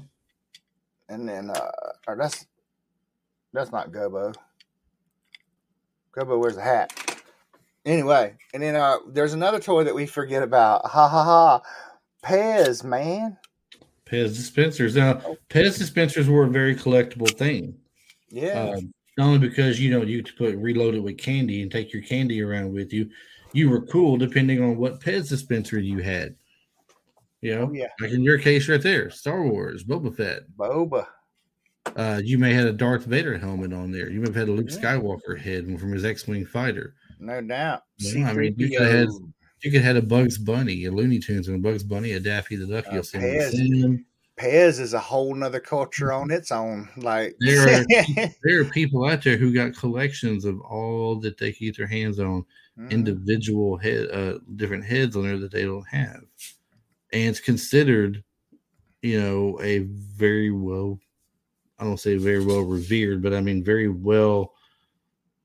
[1.09, 1.71] And then uh,
[2.07, 2.45] or that's
[3.53, 4.33] that's not Gobo.
[6.15, 6.91] Gobo wears a hat.
[7.85, 10.85] Anyway, and then uh, there's another toy that we forget about.
[10.85, 11.61] Ha ha ha!
[12.23, 13.37] Pez, man.
[14.05, 14.95] Pez dispensers.
[14.95, 15.15] Now,
[15.49, 17.75] Pez dispensers were a very collectible thing.
[18.29, 21.71] Yeah, Um, not only because you know you could put reload it with candy and
[21.71, 23.09] take your candy around with you,
[23.51, 26.35] you were cool depending on what Pez dispenser you had.
[27.43, 27.87] You know, Oh, yeah.
[27.99, 30.43] like in your case right there, Star Wars, Boba Fett.
[30.57, 31.05] Boba.
[31.95, 34.09] Uh, you may have had a Darth Vader helmet on there.
[34.09, 34.77] You may have had a Luke Yeah.
[34.77, 36.95] Skywalker head from his X-wing fighter.
[37.19, 37.81] No doubt.
[37.99, 39.07] Yeah, I mean, you could've had-
[39.61, 42.19] You could have had a Bugs Bunny, a Looney Tunes, and a Bugs Bunny, a
[42.19, 42.85] Daffy the Duck.
[42.87, 44.03] Uh, You'll see Pez.
[44.37, 46.89] Pez is a whole nother culture on its own.
[46.97, 47.85] Like There are
[48.43, 51.87] There are people out there who got collections of all that they can get their
[51.87, 52.43] hands on,
[52.79, 52.89] Mhm.
[52.91, 56.21] individual head, uh, different heads on there that they don't have,
[57.13, 58.23] and it's considered,
[59.01, 60.99] you know, a very well,
[61.79, 64.53] I don't say very well revered, but I mean very well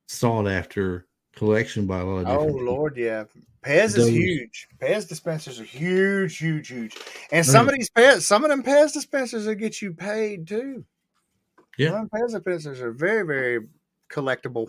[0.07, 1.07] sought after
[1.37, 2.59] collection by a lot of Oh different.
[2.59, 2.75] people.
[2.75, 3.25] Lord, yeah.
[3.63, 4.69] Pez is huge.
[4.81, 6.97] Pez dispensers are huge, huge, huge.
[7.33, 10.85] And some of these Pez, some of them Pez dispensers will get you paid too.
[11.77, 11.91] Yeah.
[11.91, 13.67] Some Pez dispensers are very, very
[14.11, 14.69] collectible.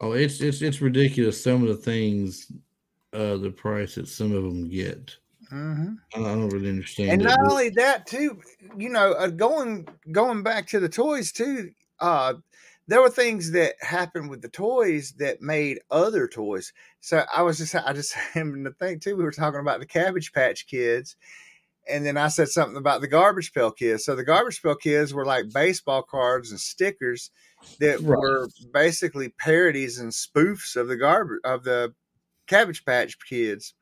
[0.00, 1.42] Oh, it's it's it's ridiculous.
[1.42, 2.52] Some of the things,
[3.12, 5.16] uh, the price that some of them get.
[5.50, 7.10] Hmm I don't, I don't really understand.
[7.10, 8.40] And it, not only that, too,
[8.76, 11.70] you know, uh, going going back to the toys too.
[11.98, 12.34] Uh,
[12.88, 16.72] there were things that happened with the toys that made other toys.
[17.00, 19.16] So I was just, I just happened to think too.
[19.16, 21.16] We were talking about the Cabbage Patch Kids,
[21.88, 24.04] and then I said something about the Garbage Pail Kids.
[24.04, 27.30] So the Garbage Pail Kids were like baseball cards and stickers
[27.80, 28.18] that Right.
[28.18, 31.94] were basically parodies and spoofs of the garbage of the
[32.48, 33.74] Cabbage Patch Kids.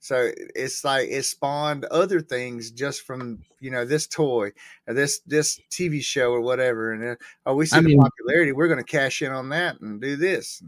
[0.00, 4.50] So it's like it spawned other things just from you know this toy
[4.86, 6.92] or this this TV show or whatever.
[6.92, 8.52] And uh, oh, we see I the mean- popularity.
[8.52, 10.62] We're going to cash in on that and do this.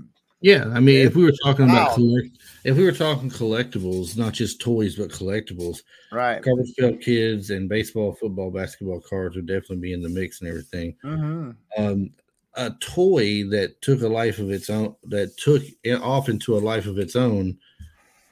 [0.45, 4.33] Yeah, I mean, if we were talking about collect, if we were talking collectibles, not
[4.33, 6.43] just toys but collectibles, Right.
[6.43, 10.97] pail kids and baseball, football, basketball cards would definitely be in the mix and everything.
[11.03, 12.11] hmm Um,
[12.55, 16.59] a toy that took a life of its own, that took it off into a
[16.59, 17.57] life of its own,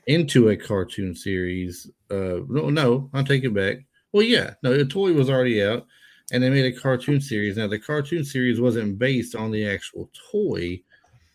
[0.06, 1.90] into a cartoon series.
[2.10, 3.78] Uh, no, no, I'll take it back.
[4.12, 5.86] Well, yeah, no, the toy was already out,
[6.32, 7.56] and they made a cartoon series.
[7.56, 10.82] Now, the cartoon series wasn't based on the actual toy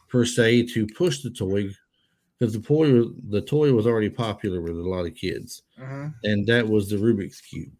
[0.10, 1.70] per se to push the toy,
[2.40, 6.48] because the toy the toy was already popular with a lot of kids, hmm and
[6.48, 7.74] that was the Rubik's cube.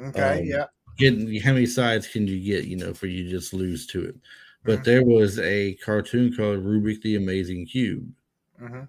[0.00, 0.40] Okay.
[0.40, 0.66] Um, yeah.
[0.96, 2.66] Getting how many sides can you get?
[2.66, 4.16] You know, for you just lose to it.
[4.64, 4.84] But Mhm.
[4.84, 8.12] there was a cartoon called Rubik the Amazing Cube,
[8.58, 8.88] hmm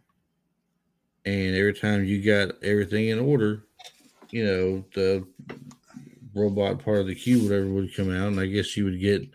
[1.29, 3.63] and every time you got everything in order,
[4.31, 5.25] you know the
[6.35, 9.27] robot part of the cube, whatever, would come out, and I guess you would get.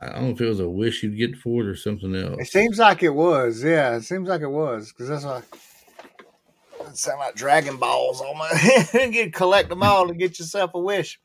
[0.00, 2.36] I don't know if it was a wish you'd get for it or something else.
[2.38, 3.64] It seems like it was.
[3.64, 3.96] Yeah.
[3.96, 5.42] It seems like it was because that's why.
[6.86, 8.92] It sound like Dragon Balls almost.
[8.94, 11.18] you collect them all to get yourself a wish.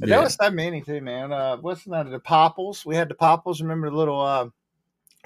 [0.00, 0.14] But Yeah.
[0.16, 1.32] there was so many too, man.
[1.32, 2.86] Uh, what's the name of the popples?
[2.86, 3.60] We had the popples.
[3.60, 4.48] Remember the little uh,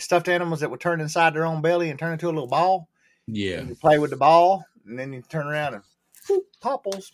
[0.00, 2.88] stuffed animals that would turn inside their own belly and turn into a little ball?
[3.26, 5.82] Yeah, You play with the ball, and then you turn around and
[6.28, 7.10] whoop, popples.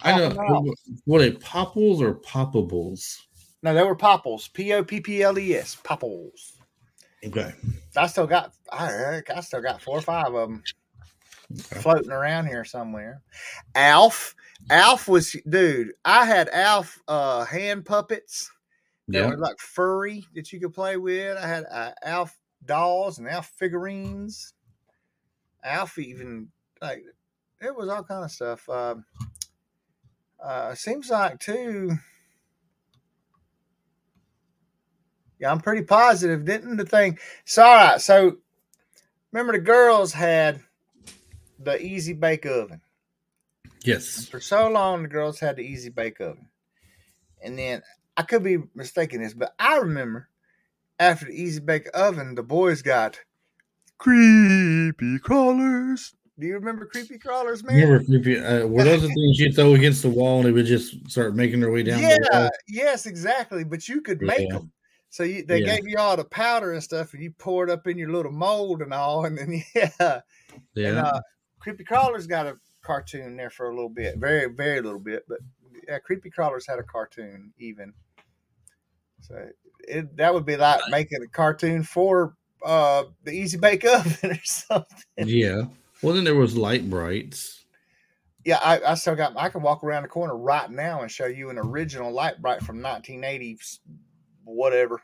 [0.00, 0.30] I know.
[0.30, 0.74] Pop 'em out.
[1.04, 3.22] What it popples or poppables?
[3.62, 4.48] No, they were popples.
[4.48, 5.76] P O P P L E S.
[5.82, 6.52] Popples.
[7.24, 7.52] Okay.
[7.96, 8.52] I still got.
[8.70, 10.62] I, I still got four or five of them
[11.52, 11.80] Okay.
[11.80, 13.22] floating around here somewhere.
[13.74, 14.34] Alf.
[14.70, 15.92] Alf was dude.
[16.04, 18.50] I had Alf uh, hand puppets.
[19.08, 19.28] that Yeah.
[19.30, 21.36] were like furry that you could play with.
[21.38, 24.52] I had uh, Alf dolls and Alf figurines.
[25.66, 26.48] Alf even
[26.80, 27.02] like
[27.60, 28.68] it was all kind of stuff.
[28.68, 29.04] Um
[30.42, 31.92] uh, seems like too.
[35.38, 36.44] Yeah, I'm pretty positive.
[36.44, 37.18] Didn't the thing?
[37.44, 38.00] So all right.
[38.00, 38.36] So
[39.32, 40.60] remember the girls had
[41.58, 42.80] the easy bake oven.
[43.84, 44.26] Yes.
[44.28, 46.48] For so long, the girls had the easy bake oven.
[47.42, 47.82] And then
[48.16, 50.28] I could be mistaken this, but I remember
[50.98, 53.18] after the easy bake oven, the boys got
[53.98, 56.14] creepy crawlers.
[56.38, 57.76] Do you remember creepy crawlers, man?
[57.76, 60.66] Remember, creepy, uh, were those the things you throw against the wall and they would
[60.66, 63.64] just start making their way down yeah, the yes, exactly.
[63.64, 64.58] But you could make Yeah.
[64.58, 64.72] them.
[65.08, 65.76] So you, they Yeah.
[65.76, 68.32] gave you all the powder and stuff, and you pour it up in your little
[68.32, 69.90] mold and all, and then yeah,
[70.74, 70.88] Yeah.
[70.88, 71.20] And uh,
[71.58, 75.38] Creepy Crawlers got a cartoon there for a little bit, very, very little bit, but
[75.88, 77.94] yeah, Creepy Crawlers had a cartoon even.
[79.22, 79.48] So
[79.80, 82.34] it that would be like making a cartoon for
[82.66, 84.98] uh the Easy Bake Oven or something.
[85.18, 85.62] yeah.
[86.02, 87.62] Well, then there was Lite-Brites.
[88.44, 89.32] Yeah, I, I still got.
[89.36, 92.82] I can walk around the corner right now and show you an original Lite-Brite from
[92.82, 93.58] 1980,
[94.44, 95.00] whatever.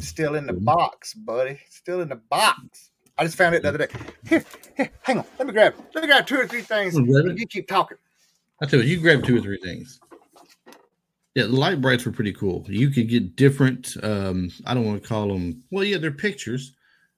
[0.00, 0.64] Still in the Mhm.
[0.64, 1.60] box, buddy.
[1.70, 2.90] Still in the box.
[3.16, 3.88] I just found it the other day.
[4.28, 4.44] Here,
[4.76, 5.24] here, hang on.
[5.38, 5.74] Let me grab.
[5.94, 6.94] Let me grab two or three things.
[6.94, 7.98] You keep talking.
[8.62, 10.00] I tell you, you grab two or three things.
[11.40, 12.66] Yeah, the Lite-Brites were pretty cool.
[12.68, 13.96] You could get different.
[14.02, 15.62] Um, I don't want to call them.
[15.70, 16.74] Well, yeah, they're pictures,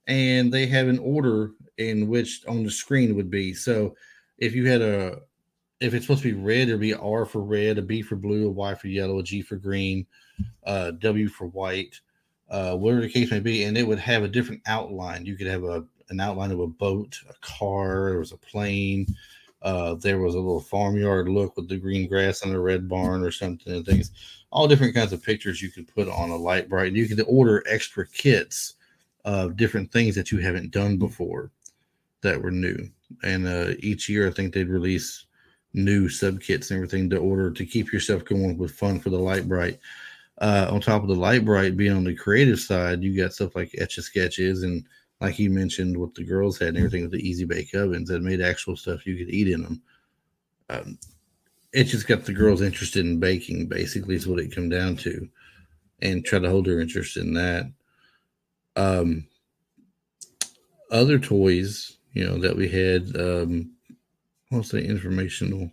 [0.07, 3.53] and they have an order in which on the screen would be.
[3.53, 3.97] So,
[4.39, 5.19] if you had a
[5.81, 8.47] if it's supposed to be red, it'll be R for red, a B for blue,
[8.47, 10.07] a Y for yellow, a G for green,
[10.67, 12.01] uh, W for white,
[12.49, 15.27] uh, whatever the case may be, and it would have a different outline.
[15.27, 19.05] You could have a an outline of a boat, a car, there was a plane,
[19.63, 23.25] uh, there was a little farmyard look with the green grass and a red barn
[23.25, 24.11] or something and things.
[24.51, 26.93] All different kinds of pictures you could put on a Lite-Brite.
[26.93, 28.75] You could order extra kits
[29.25, 31.51] of different things that you haven't done before
[32.23, 32.89] that were new.
[33.23, 35.27] And uh, each year, I think they'd release
[35.75, 39.19] new sub kits and everything to order to keep yourself going with fun for the
[39.19, 39.79] Lite-Brite.
[40.39, 43.75] Uh, on top of the Lite-Brite being on the creative side, you got stuff like
[43.79, 44.85] etch a sketches and
[45.23, 48.23] like you mentioned what the girls had and everything with the easy bake ovens that
[48.23, 49.83] made actual stuff you could eat in them.
[50.69, 50.99] Um,
[51.73, 55.29] it just got the girls interested in baking, basically, is what it come down to,
[56.01, 57.71] and try to hold their interest in that.
[58.75, 59.29] Um,
[60.91, 63.71] other toys, you know, that we had, um,
[64.51, 65.71] I'll say informational,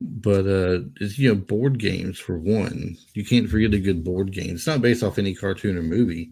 [0.00, 2.96] but uh, it's you know board games for one.
[3.14, 4.54] You can't forget a good board game.
[4.54, 6.30] It's not based off any cartoon or movie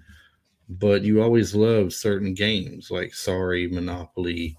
[0.68, 4.56] but you always love certain games like Sorry, Monopoly,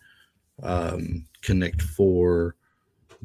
[0.61, 2.55] um, Connect Four,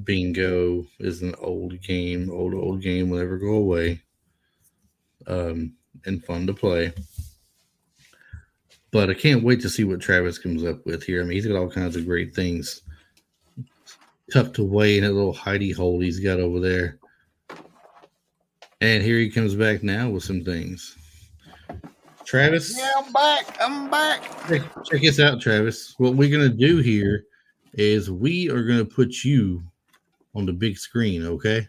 [0.05, 4.01] Bingo is an old game, old old game will never go away,
[5.26, 5.74] um,
[6.07, 6.93] and fun to play.
[8.91, 11.20] But I can't wait to see what Travis comes up with here.
[11.20, 12.83] I mean, he's got all kinds of great things
[14.33, 16.99] tucked away in a little hidey hole he's got over there.
[18.81, 20.97] And here he comes back now with some things.
[22.29, 22.76] Travis.
[22.76, 23.57] Yeah, I'm back.
[23.59, 24.22] I'm back.
[24.49, 25.95] Check, check this out, Travis.
[25.97, 27.24] What we're gonna do here
[27.72, 29.62] is we are gonna put you
[30.35, 31.66] on the big screen, okay?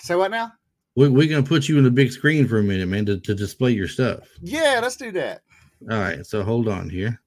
[0.00, 0.52] So what now?
[0.96, 3.34] We, we're gonna put you in the big screen for a minute, man, to, to
[3.34, 4.28] display your stuff.
[4.42, 5.40] Yeah, let's do that.
[5.90, 7.18] All right, so hold on here.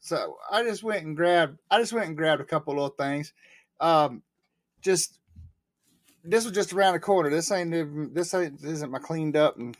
[0.00, 1.56] So I just went and grabbed.
[1.70, 3.32] I just went and grabbed a couple little things.
[3.78, 4.24] Um,
[4.80, 5.20] just
[6.24, 7.30] this was just around the corner.
[7.30, 7.70] This ain't
[8.12, 9.76] this ain't this isn't my cleaned up and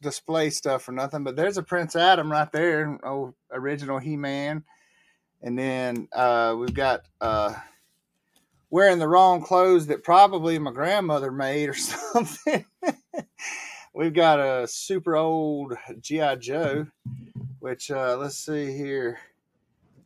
[0.00, 4.64] display stuff or nothing, but there's a Prince Adam right there, oh, original He Man.
[5.42, 7.54] And then uh, we've got uh,
[8.70, 12.64] wearing the wrong clothes that probably my grandmother made or something.
[13.94, 16.36] we've got a super old G.I.
[16.36, 16.86] Joe,
[17.60, 19.18] which uh, let's see here.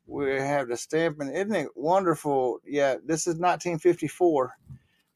[0.06, 1.28] We have the stamping.
[1.28, 2.58] Isn't it wonderful?
[2.66, 4.56] Yeah, this is 1954.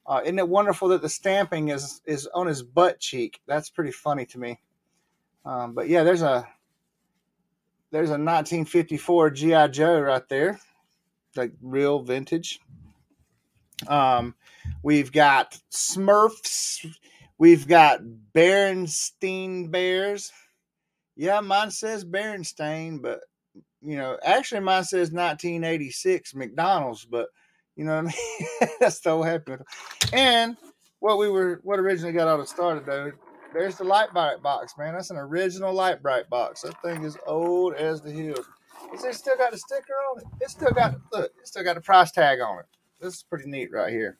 [0.06, 3.40] Uh, isn't it wonderful that the stamping is is on his butt cheek?
[3.46, 4.60] That's pretty funny to me.
[5.46, 6.46] Um, but yeah, there's a
[7.92, 10.58] there's a 1954 GI Joe right there,
[11.36, 12.60] like real vintage.
[13.86, 14.34] Um,
[14.82, 16.84] we've got Smurfs.
[17.38, 18.00] We've got
[18.34, 20.32] Berenstein Bears.
[21.14, 23.20] Yeah, mine says Berenstain, but
[23.80, 27.28] you know, actually mine says 1986 McDonald's, but
[27.76, 28.70] you know what I mean?
[28.80, 29.54] That's whole happy.
[30.12, 30.56] And
[30.98, 33.12] what we were, what originally got all started though,
[33.52, 34.94] there's the Lite-Brite box, man.
[34.94, 36.62] That's an original Lite-Brite box.
[36.62, 38.46] That thing is old as the hills.
[38.92, 40.26] It still got the sticker on it.
[40.40, 41.32] It still got look.
[41.40, 42.66] It still got the price tag on it.
[43.00, 44.18] This is pretty neat right here.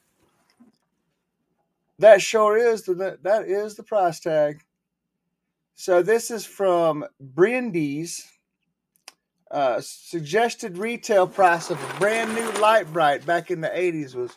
[1.99, 4.63] That sure is the that is the price tag.
[5.75, 8.31] So this is from Brindy's.
[9.49, 14.33] Uh, suggested retail price of a brand new Lite-Brite back in the 80s was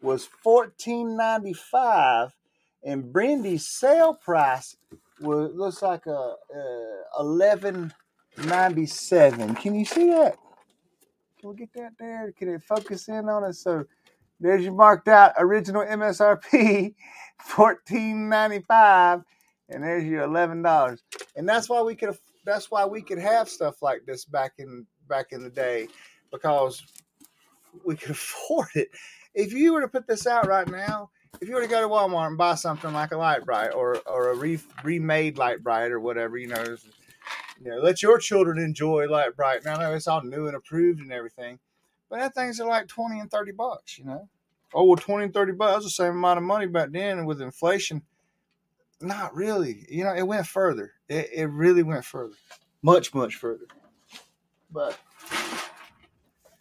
[0.00, 2.30] was 14.95
[2.86, 4.76] and Brindy's sale price
[5.20, 7.94] was looks like a, a eleven
[8.46, 9.56] ninety seven.
[9.56, 10.38] Can you see that?
[11.40, 12.32] Can we get that there?
[12.38, 13.54] Can it focus in on it?
[13.54, 13.84] So
[14.40, 16.94] there's your marked out original MSRP,
[17.44, 19.22] fourteen ninety five,
[19.68, 21.02] and there's your eleven dollars.
[21.36, 22.16] And that's why we could
[22.46, 25.88] that's why we could have stuff like this back in back in the day
[26.32, 26.82] because
[27.84, 28.90] we could afford it.
[29.34, 31.88] If you were to put this out right now, if you were to go to
[31.88, 36.36] Walmart and buy something like a Lite-Brite or or a re, remade Lite-Brite or whatever,
[36.38, 36.64] you know,
[37.62, 39.64] you know, let your children enjoy Lite-Brite.
[39.64, 41.58] Now I know it's all new and approved and everything,
[42.08, 44.28] but that things are like twenty and thirty bucks, you know.
[44.74, 47.40] Oh well, twenty and thirty bucks the same amount of money back then, and with
[47.40, 48.02] inflation,
[49.00, 49.86] not really.
[49.88, 50.92] You know, it went further.
[51.08, 52.34] It, it really went further,
[52.82, 53.66] much much further.
[54.70, 54.98] But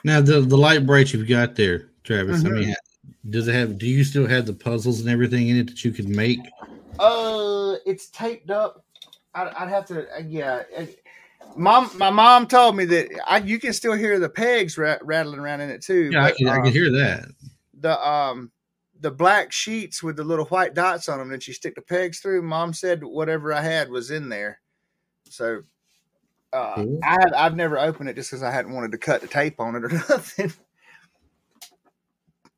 [0.03, 2.43] now the the Lite-Brite you've got there, Travis.
[2.43, 2.55] Mm-hmm.
[2.55, 2.75] I mean,
[3.29, 3.77] does it have?
[3.77, 6.39] Do you still have the puzzles and everything in it that you could make?
[6.99, 8.83] Uh, it's taped up.
[9.33, 10.07] I'd, I'd have to.
[10.15, 10.63] Uh, yeah.
[11.55, 15.61] Mom, my mom told me that I, you can still hear the pegs rattling around
[15.61, 16.09] in it too.
[16.11, 17.25] Yeah, but, I, can, um, I can hear that.
[17.79, 18.51] The um,
[19.01, 22.19] the black sheets with the little white dots on them that you stick the pegs
[22.19, 22.41] through.
[22.41, 24.59] Mom said whatever I had was in there.
[25.29, 25.61] So
[26.53, 26.99] uh, cool.
[27.03, 29.59] I have I've never opened it just because I hadn't wanted to cut the tape
[29.59, 30.53] on it or nothing.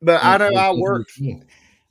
[0.01, 1.19] But I know I worked.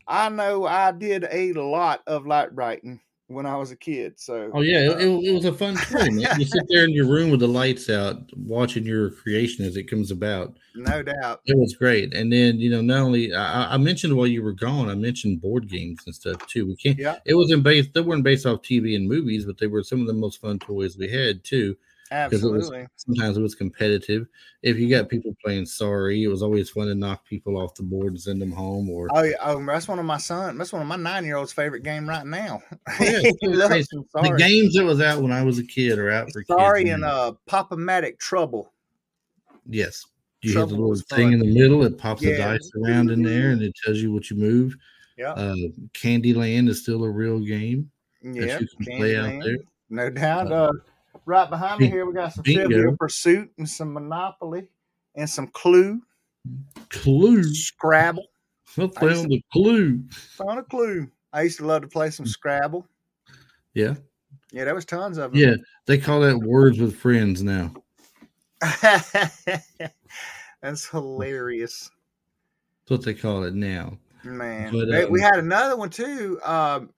[0.08, 4.18] I know I did a lot of light writing when I was a kid.
[4.20, 6.18] So Oh yeah, it, uh, it, it was a fun man.
[6.38, 9.90] You sit there in your room with the lights out, watching your creation as it
[9.90, 10.56] comes about.
[10.74, 11.40] no doubt.
[11.46, 12.14] It was great.
[12.14, 15.40] And then you know, not only I, I mentioned while you were gone, I mentioned
[15.40, 16.66] board games and stuff too.
[16.66, 16.98] We can't.
[16.98, 17.92] Yeah, It wasn't based.
[17.94, 20.58] They weren't based off TV and movies, but they were some of the most fun
[20.58, 21.76] toys we had too.
[22.10, 22.86] Because it was absolutely.
[22.96, 24.26] sometimes it was competitive.
[24.62, 27.82] If you got people playing sorry, it was always fun to knock people off the
[27.82, 28.88] board and send them home.
[28.88, 30.56] Or Oh, yeah, oh, that's one of my son.
[30.58, 32.62] That's one of my nine year old's favorite game right now.
[33.00, 35.64] yeah, he so loves it's- some the games that was out when I was a
[35.64, 36.94] kid are out for Sorry kids.
[36.94, 38.72] and uh, Pop-O-Matic Trouble.
[39.68, 40.04] Yes.
[40.42, 43.50] You hit the little thing in the middle, it pops the dice around in there
[43.50, 44.76] and it tells you what you move.
[45.18, 45.54] Yeah, Uh
[45.94, 47.90] Candyland is still a real game.
[48.22, 48.58] yeah.
[48.60, 49.56] you can play out there.
[49.88, 50.52] No doubt.
[50.52, 50.72] Uh, Uh,
[51.26, 52.68] right behind me here, we got some bingo.
[52.68, 54.68] Trivial Pursuit and some Monopoly
[55.14, 56.00] and some Clue,
[56.88, 57.42] Clue.
[57.42, 58.26] Scrabble.
[58.78, 60.02] I found the clue.
[60.36, 61.10] Found a clue.
[61.32, 62.86] I used to love to play some Scrabble.
[63.74, 63.94] Yeah.
[64.52, 65.40] Yeah, there was tons of them.
[65.40, 65.54] Yeah.
[65.86, 67.74] They call that words with friends now.
[70.62, 71.90] That's hilarious,
[72.84, 73.98] That's what they call it now.
[74.24, 74.72] man.
[74.72, 76.40] But, we um, had another one too.
[76.42, 76.90] Um,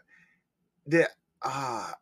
[0.87, 1.11] that
[1.43, 1.93] uh,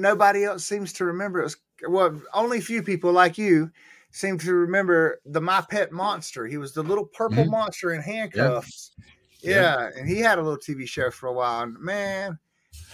[0.00, 1.40] nobody else seems to remember.
[1.40, 1.56] It was
[1.88, 3.70] well, only a few people like you
[4.10, 6.46] seem to remember the My Pet Monster.
[6.46, 7.50] He was the little purple Mhm.
[7.50, 8.92] monster in handcuffs.
[8.96, 9.00] Yeah.
[9.42, 9.90] Yeah.
[9.96, 11.62] and he had a little TV show for a while.
[11.62, 12.38] And man,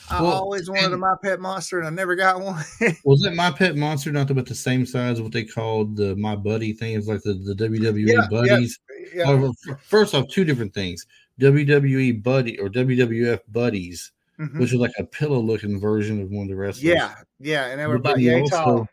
[0.09, 2.63] I Well, always wanted a My Pet Monster, and I never got one.
[3.05, 6.15] Was it my pet monster not about the same size as what they called the
[6.15, 6.95] my buddy thing?
[6.95, 8.29] It's like the, the WWE Yeah, yeah.
[8.31, 8.79] buddies.
[9.13, 11.05] yeah, f- first off, two different things.
[11.41, 14.59] WWE buddy or WWF buddies, mhm.
[14.61, 16.85] which is like a pillow looking version of one of the wrestlers.
[16.85, 18.89] yeah, yeah, and they were But you yay also- tall.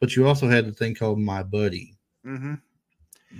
[0.00, 2.54] But you also had the thing called My Buddy, hmm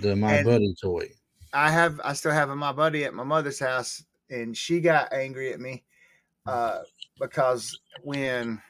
[0.01, 1.09] the My And- Buddy toy.
[1.53, 5.53] I have I still have my buddy at my mother's house, and she got angry
[5.53, 5.83] at me
[6.45, 6.79] uh,
[7.19, 8.61] because when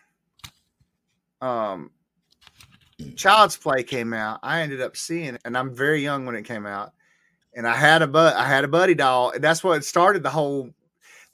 [1.41, 1.89] um
[3.15, 6.43] Child's Play came out, I ended up seeing it, and I'm very young when it
[6.43, 6.93] came out,
[7.55, 10.29] and I had a but I had a buddy doll, and that's what started the
[10.29, 10.69] whole.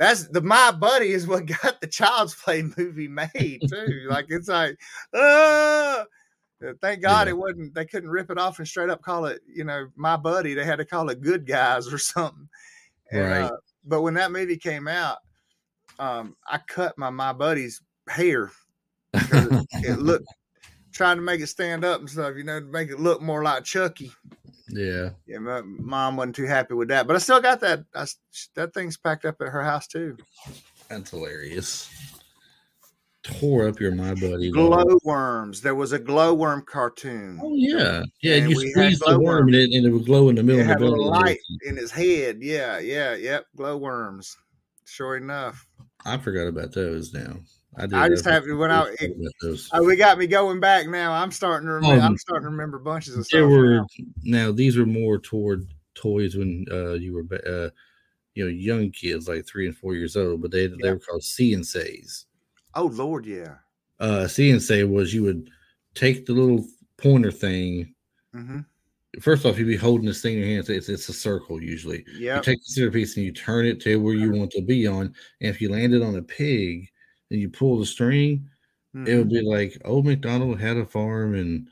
[0.01, 4.05] That's the my buddy is what got the Child's Play movie made too.
[4.09, 4.75] like it's like.
[5.13, 6.05] Uh,
[6.79, 7.31] Thank God Yeah.
[7.33, 7.73] it wasn't.
[7.75, 10.53] They couldn't rip it off and straight up call it, you know, my buddy.
[10.55, 12.49] They had to call it good guys or something.
[13.11, 13.41] And, Right.
[13.43, 15.17] uh, but when that movie came out,
[15.99, 18.51] um, I cut my my buddy's hair.
[19.13, 20.25] it looked
[20.93, 23.43] trying to make it stand up and stuff, you know, to make it look more
[23.43, 24.11] like Chucky.
[24.73, 25.09] Yeah.
[25.25, 27.85] Yeah, my mom wasn't too happy with that, but I still got that.
[27.95, 28.05] I,
[28.55, 30.17] that thing's packed up at her house too.
[30.89, 31.89] That's hilarious.
[33.23, 34.51] Tore up your My Buddy.
[34.51, 35.61] Glowworms.
[35.61, 37.39] There was a glowworm cartoon.
[37.41, 38.03] Oh, yeah.
[38.23, 38.37] Yeah.
[38.37, 40.63] And you squeeze the worm and it, and it would glow in the middle It
[40.63, 42.39] of had the a light in his head.
[42.41, 43.45] Yeah, yeah, yep.
[43.55, 44.35] Glowworms.
[44.85, 45.67] Sure enough.
[46.03, 47.35] I forgot about those now.
[47.77, 47.83] I.
[47.93, 49.69] I just have have when I forgot about those.
[49.73, 51.13] oh, we got me going back now.
[51.13, 52.01] I'm starting to remember.
[52.01, 53.49] Um, I'm starting to remember bunches of stuff.
[53.49, 53.87] were now.
[54.23, 57.69] now these were more toward toys when uh, you were uh,
[58.35, 61.23] you know young kids like three and four years old, but they they were called
[61.23, 62.25] see and says.
[62.75, 63.55] Oh Lord, yeah.
[63.99, 65.49] Uh, see and say was you would
[65.93, 66.65] take the little
[66.97, 67.93] pointer thing.
[68.33, 68.59] hmm
[69.19, 70.69] First off, you'd be holding this thing in your hands.
[70.69, 72.05] It's, it's a circle usually.
[72.15, 72.37] Yeah.
[72.37, 75.13] You take the centerpiece and you turn it to where you want to be on.
[75.41, 76.89] And if you landed on a pig
[77.31, 78.47] and you pull the string,
[78.93, 81.67] it would be like old McDonald had a farm and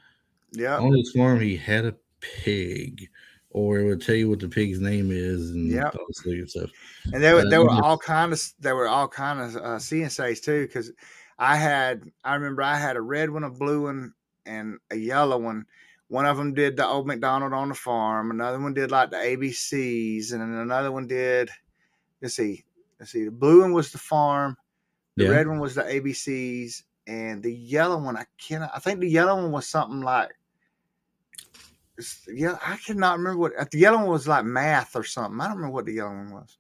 [0.54, 0.78] Yeah.
[0.80, 3.10] on his farm he had a pig.
[3.52, 6.70] Or it would tell you what the pig's name is and all this other stuff.
[7.14, 10.42] and there were there were all kind of there were all kind of uh, CNCs
[10.42, 10.92] too because
[11.40, 14.14] I had I remember I had a red one, a blue one,
[14.46, 15.66] and a yellow one.
[16.10, 18.32] One of them did the old McDonald on the farm.
[18.32, 21.50] Another one did like the ABCs, and then another one did.
[22.22, 22.64] Let's see,
[23.00, 23.26] let's see.
[23.26, 24.58] The blue one was the farm.
[25.16, 25.30] The Yeah.
[25.32, 28.72] red one was the ABCs, and the yellow one I cannot.
[28.74, 30.30] I think the yellow one was something like.
[32.30, 35.40] Yeah, I cannot remember what the yellow one was like math or something.
[35.42, 36.58] I don't remember what the yellow one was.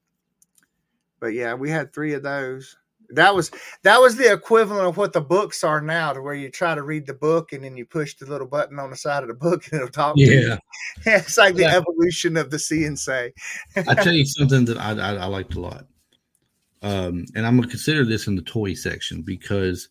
[1.22, 2.76] But yeah, we had three of those.
[3.12, 3.50] That was
[3.84, 6.84] that was the equivalent of what the books are now, to where you try to
[6.84, 9.34] read the book and then you push the little button on the side of the
[9.50, 10.48] book and it'll talk to you.
[10.50, 10.58] Yeah.
[11.06, 11.78] it's like the Yeah.
[11.78, 13.34] evolution of the say.
[13.76, 15.88] I tell you something that I, I, I liked a lot.
[16.82, 19.90] Um, and I'm gonna consider this in the toy section because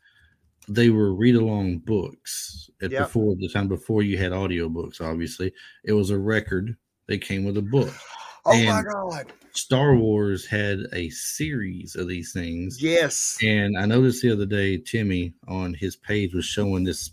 [0.68, 3.06] they were read along books at Yep.
[3.06, 5.52] before the time before you had audiobooks, obviously.
[5.84, 6.76] It was a record.
[7.06, 7.92] They came with a book.
[8.44, 9.32] Oh my And- god!
[9.52, 12.80] Star Wars had a series of these things.
[12.82, 13.38] Yes.
[13.42, 17.10] And I noticed the other day, Timmy on his page was showing this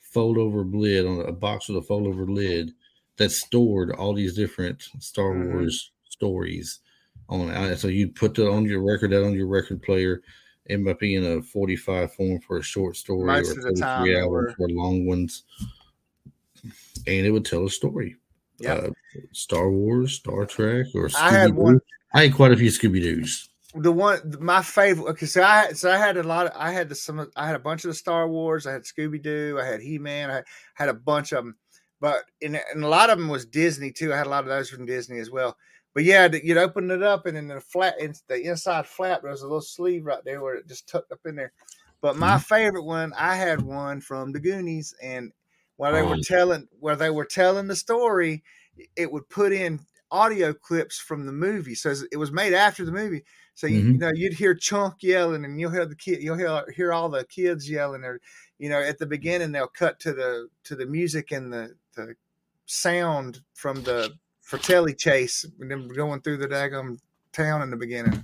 [0.00, 2.72] fold over lid on a box with a fold over lid
[3.18, 5.52] that stored all these different Star Mhm.
[5.52, 6.80] Wars stories
[7.28, 7.78] on it.
[7.78, 10.22] So you put that on your record, that on your record player.
[10.66, 13.80] It might be in a 45 form for a short story Most or of the
[13.80, 15.44] time 33 hours for long ones.
[17.06, 18.16] And it would tell a story.
[18.58, 18.90] yeah Uh,
[19.32, 21.80] Star Wars, Star Trek, or I had one-
[22.12, 23.48] I had quite a few Scooby Doo's.
[23.74, 26.88] the one my favorite okay so i so i had a lot of i had
[26.88, 29.80] the some i had a bunch of the star wars i had scooby-doo i had
[29.82, 31.54] he-man i had a bunch of them
[32.00, 34.48] but and, and a lot of them was disney too i had a lot of
[34.48, 35.54] those from disney as well
[35.96, 39.30] but yeah you'd open it up and then the flat in the inside flap there
[39.30, 41.52] was a little sleeve right there where it just tucked up in there
[42.02, 45.32] but my favorite one i had one from the goonies and
[45.76, 46.22] while they were Oh.
[46.22, 48.44] telling where they were telling the story
[48.94, 49.80] it would put in
[50.10, 53.24] audio clips from the movie so it was made after the movie
[53.54, 53.98] so you, you Mhm.
[53.98, 57.24] know you'd hear Chunk yelling, and you'll hear the kid, you'll hear hear all the
[57.24, 58.04] kids yelling.
[58.04, 58.20] Or
[58.58, 62.16] you know, at the beginning they'll cut to the to the music and the the
[62.66, 66.98] sound from the Fratelli chase, and then going through the daggum
[67.32, 68.22] town in the beginning.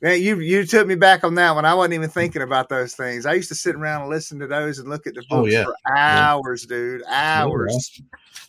[0.00, 1.64] Man, you you took me back on that one.
[1.66, 3.26] I wasn't even thinking about those things.
[3.26, 5.44] I used to sit around and listen to those and look at the books Oh,
[5.46, 5.64] yeah.
[5.64, 8.00] for hours, dude, hours.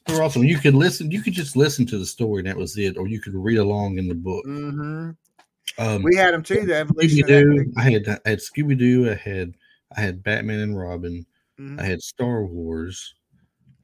[0.08, 0.44] They were awesome.
[0.46, 1.12] You could listen.
[1.12, 2.98] You could just listen to the story, and that was it.
[2.98, 4.46] Or you could read along in the book.
[4.46, 5.10] hmm
[5.78, 6.66] Um, We had them too.
[6.66, 7.20] The evolution.
[7.20, 7.74] Scooby Of that Doo.
[7.78, 9.12] I had I had Scooby Doo.
[9.12, 9.54] I had
[9.98, 11.26] I had Batman and Robin.
[11.60, 11.80] Mhm.
[11.80, 13.16] I had Star Wars,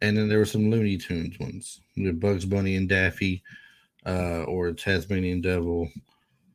[0.02, 1.82] and then there were some Looney Tunes ones.
[1.96, 3.44] The Bugs Bunny and Daffy,
[4.06, 5.90] uh, or Tasmanian Devil,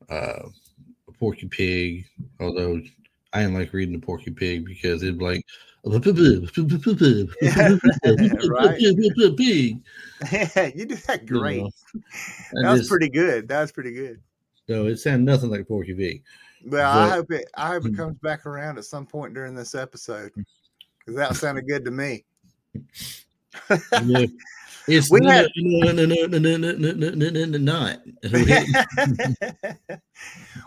[0.08, 0.48] uh,
[1.18, 2.06] Porky Pig.
[2.40, 2.80] Although
[3.32, 5.44] I didn't like reading the Porky Pig because it'd be like.
[5.86, 5.94] Pig.
[10.74, 11.62] you did that you great.
[11.62, 11.70] know.
[12.54, 13.46] That was just- pretty good.
[13.46, 14.20] That was pretty good.
[14.68, 16.24] No, it sounded nothing like Porky Pig.
[16.64, 17.50] Well, I But- hope it.
[17.56, 17.96] I hope it Hmm.
[17.96, 22.24] comes back around at some point during this episode because that sounded good to me.
[24.88, 25.48] It's we had,
[27.58, 28.00] not.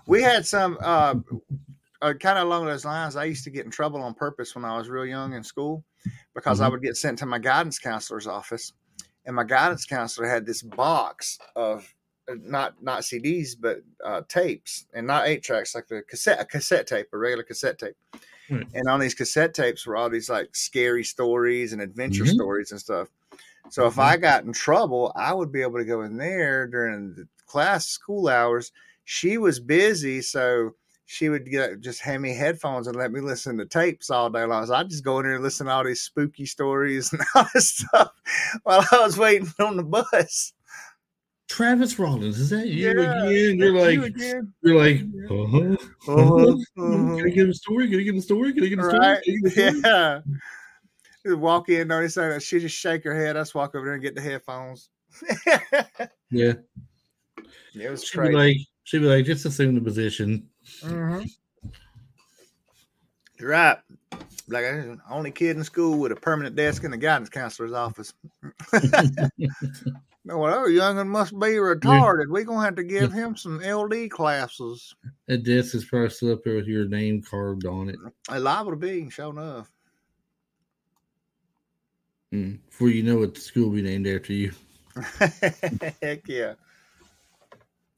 [0.07, 1.15] we had some uh,
[2.01, 3.15] uh, kind of along those lines.
[3.15, 5.85] I used to get in trouble on purpose when I was real young in school
[6.35, 6.65] because mm-hmm.
[6.65, 8.73] I would get sent to my guidance counselor's office,
[9.25, 11.93] and my guidance counselor had this box of
[12.29, 16.45] uh, not not CDs but uh, tapes and not eight tracks like the cassette a
[16.45, 17.95] cassette tape a regular cassette tape
[18.49, 18.67] Right.
[18.73, 22.33] And on these cassette tapes were all these like scary stories and adventure Mhm.
[22.33, 23.09] stories and stuff.
[23.69, 23.99] So if Mhm.
[23.99, 27.87] I got in trouble, I would be able to go in there during the class
[27.87, 28.71] school hours.
[29.05, 30.75] She was busy, so
[31.05, 34.45] she would get, just hand me headphones and let me listen to tapes all day
[34.45, 34.65] long.
[34.67, 37.45] So I'd just go in there and listen to all these spooky stories and all
[37.53, 38.11] this stuff
[38.63, 40.53] while I was waiting on the bus.
[41.49, 43.59] Travis Rollins, is that you Yeah, again?
[43.59, 44.53] You're that's you like, again.
[44.61, 45.75] you're like, uh-huh.
[46.07, 47.89] Uh-huh, Can I get a story?
[47.89, 48.53] Can I get a story?
[48.53, 48.99] Can I get a story?
[48.99, 49.23] Right?
[49.23, 49.81] Can I get a story?
[49.93, 50.19] Yeah.
[51.25, 53.35] Just walk in, notice that she just shake her head.
[53.35, 54.89] I just walk over there and get the headphones.
[56.31, 56.53] Yeah.
[57.73, 60.47] it was She'd be like, she'd be like, just assume the position.
[60.83, 61.23] hmm
[63.39, 63.79] You're right.
[64.47, 67.29] Like I was the only kid in school with a permanent desk in the guidance
[67.29, 68.13] counselor's office.
[70.37, 72.29] well, our youngin must be retarded.
[72.29, 74.95] We're gonna have to give him some LD classes.
[75.27, 77.97] That desk is probably still up there with your name carved on it.
[78.29, 79.71] A liable to be, sure enough.
[82.33, 82.59] Mm.
[82.69, 84.51] Before you know it, the school will be named after you.
[86.01, 86.53] Heck yeah.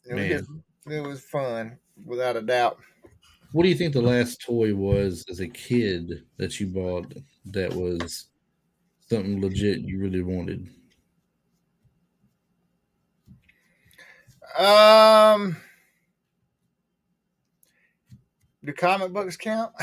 [0.06, 0.30] It was, Man.
[0.30, 0.50] just-
[0.88, 2.80] it was fun, without a doubt.
[3.52, 7.14] What do you think the last toy was as a kid that you bought
[7.46, 8.28] that was
[9.10, 10.70] something legit you really wanted?
[14.58, 15.56] Um,
[18.64, 19.72] do comic books count?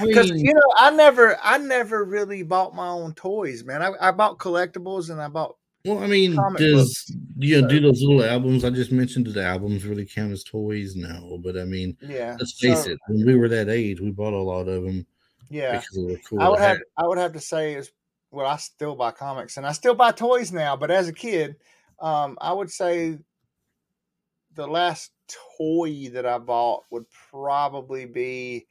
[0.00, 3.82] Because you know, I never, I never really bought my own toys, man.
[3.82, 5.56] I, I bought collectibles and I bought.
[5.84, 9.26] Well, I mean, does you know, so- do those little albums I just mentioned?
[9.26, 10.96] Do the albums really count as toys?
[10.96, 12.98] No, but I mean, Yeah, let's face so- it.
[13.06, 15.06] When we were that age, we bought a lot of them
[15.50, 16.40] Yeah, because they were cool.
[16.40, 17.92] I would have, I would have to say is,
[18.32, 20.74] well, I still buy comics and I still buy toys now.
[20.76, 21.56] But as a kid,
[22.02, 23.18] um, I would say
[24.54, 25.12] the last
[25.56, 28.66] toy that I bought would probably be,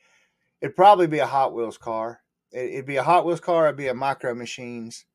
[0.61, 2.21] it'd probably be a Hot Wheels car.
[2.51, 3.65] It, it'd be a Hot Wheels car.
[3.65, 5.05] It'd be a Micro Machines,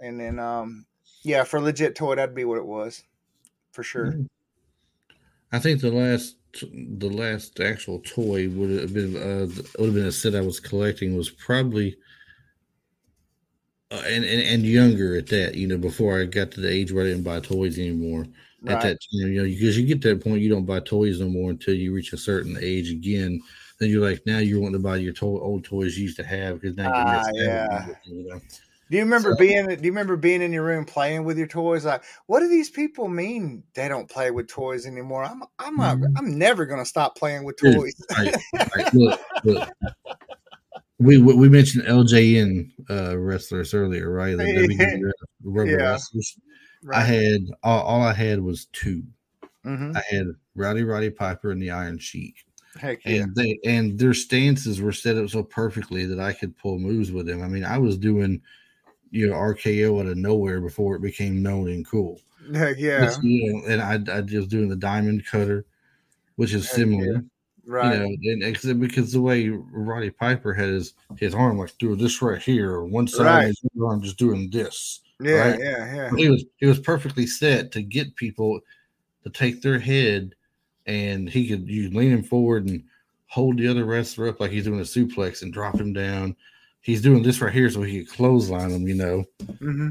[0.00, 0.86] and then um,
[1.22, 3.02] yeah, for legit toy, that'd be what it was,
[3.72, 4.12] for sure.
[4.12, 4.28] Mm.
[5.52, 6.36] I think the last
[6.72, 9.46] the last actual toy would have been uh
[9.78, 11.96] would have been a set I was collecting was probably
[13.90, 16.92] uh, and, and and younger at that you know before I got to the age
[16.92, 18.26] where I didn't buy toys anymore
[18.66, 21.20] at that time you know because you get to that point you don't buy toys
[21.20, 23.40] no more until you reach a certain age again
[23.78, 26.24] then you're like now you're wanting to buy your to- old toys you used to
[26.24, 27.88] have because now you're Ah, yeah.
[27.90, 28.40] it, you know
[28.90, 29.66] Do you remember So- being?
[29.66, 31.84] Do you remember being in your room playing with your toys?
[31.84, 33.64] Like, what do these people mean?
[33.74, 35.24] They don't play with toys anymore.
[35.24, 36.12] I'm, I'm, not, Mhm.
[36.16, 37.94] I'm never gonna stop playing with toys.
[38.16, 38.34] Right,
[38.76, 38.94] right.
[38.94, 39.68] Look, look.
[40.98, 44.36] We, we mentioned LJN uh, wrestlers earlier, right?
[44.36, 45.10] The WWF
[45.44, 45.76] rubber Yeah.
[45.90, 46.38] wrestlers.
[46.92, 49.02] I had all, all I had was two.
[49.64, 52.46] hmm I had Rowdy Roddy Piper and the Iron Sheik,
[52.80, 53.22] Heck yeah.
[53.24, 57.10] and they and their stances were set up so perfectly that I could pull moves
[57.12, 57.42] with them.
[57.42, 58.40] I mean, I was doing
[59.10, 62.20] you know RKO out of nowhere before it became known and cool.
[62.54, 63.12] Heck yeah.
[63.22, 65.66] You know, and I I just doing the diamond cutter,
[66.36, 67.24] which is Heck similar.
[67.68, 67.92] Right.
[67.94, 71.98] You know, and because, because the way Roddy Piper had his, his arm like doing
[71.98, 73.50] this right here, one side Right.
[73.50, 75.00] of his arm just doing this.
[75.20, 75.60] yeah, right.
[75.60, 75.94] yeah.
[75.94, 76.10] Yeah.
[76.16, 78.60] It was it was perfectly set to get people
[79.24, 80.34] to take their head,
[80.86, 82.84] and he could you lean him forward and
[83.26, 86.36] hold the other wrestler up like he's doing a suplex and drop him down.
[86.82, 88.86] He's doing this right here so he could clothesline him.
[88.86, 89.24] You know,
[89.58, 89.88] hmm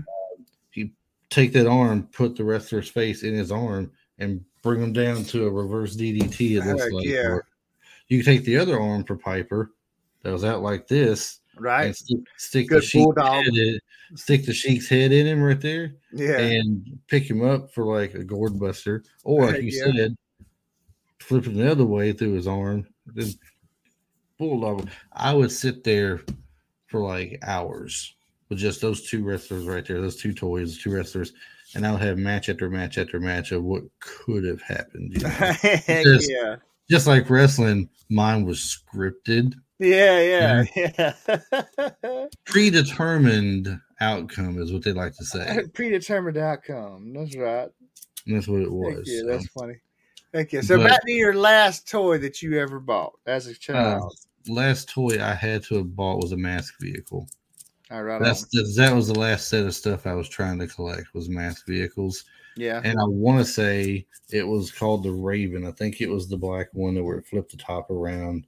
[1.31, 5.45] take that arm, put the wrestler's face in his arm, and bring him down to
[5.47, 6.51] a reverse DDT.
[6.57, 7.05] It looks like.
[7.05, 7.27] yeah.
[7.27, 7.45] Or
[8.07, 9.71] you can take the other arm for Piper
[10.23, 11.85] that was out like this Right.
[11.85, 11.95] and
[12.37, 13.79] stick, Good the sheik's head in,
[14.15, 16.37] stick the sheik's head in him right there, Yeah.
[16.39, 19.91] and pick him up for like a gourd buster, or like you yeah.
[19.95, 20.15] said,
[21.19, 22.85] flip him the other way through his arm.
[23.05, 23.27] Then
[24.37, 24.89] bulldog.
[25.13, 26.21] I would sit there
[26.87, 28.15] for like hours
[28.49, 31.33] with just those two wrestlers right there, those two toys, two wrestlers,
[31.73, 35.13] and I would have match after match after match of what could have happened.
[35.13, 36.19] You know?
[36.27, 36.55] Yeah.
[36.89, 41.13] Just like wrestling, mine was scripted, Yeah, yeah,
[42.03, 42.25] yeah.
[42.45, 45.63] predetermined outcome is what they like to say.
[45.73, 47.13] Predetermined outcome.
[47.13, 47.69] That's right.
[48.27, 49.03] And that's what it was.
[49.05, 49.27] yeah, so.
[49.27, 49.75] that's funny.
[50.33, 50.61] Thank you.
[50.61, 54.15] So But- back to your last toy that you ever bought as a Uh, child.
[54.47, 56.75] last toy I had to have bought was a M.A.S.K.
[56.91, 57.27] vehicle.
[57.91, 58.21] All right.
[58.21, 58.73] That's on.
[58.77, 61.71] that was the last set of stuff I was trying to collect was M.A.S.K.
[61.71, 62.25] vehicles,
[62.57, 62.81] Yeah.
[62.83, 65.67] and I want to say it was called the Raven.
[65.67, 68.45] I think it was the black one that where it flipped the top around.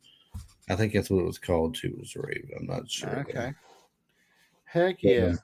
[0.69, 1.87] I think that's what it was called too.
[1.89, 2.51] It was Raven?
[2.59, 3.19] I'm not sure.
[3.19, 3.53] Okay.
[4.65, 5.35] Heck yeah.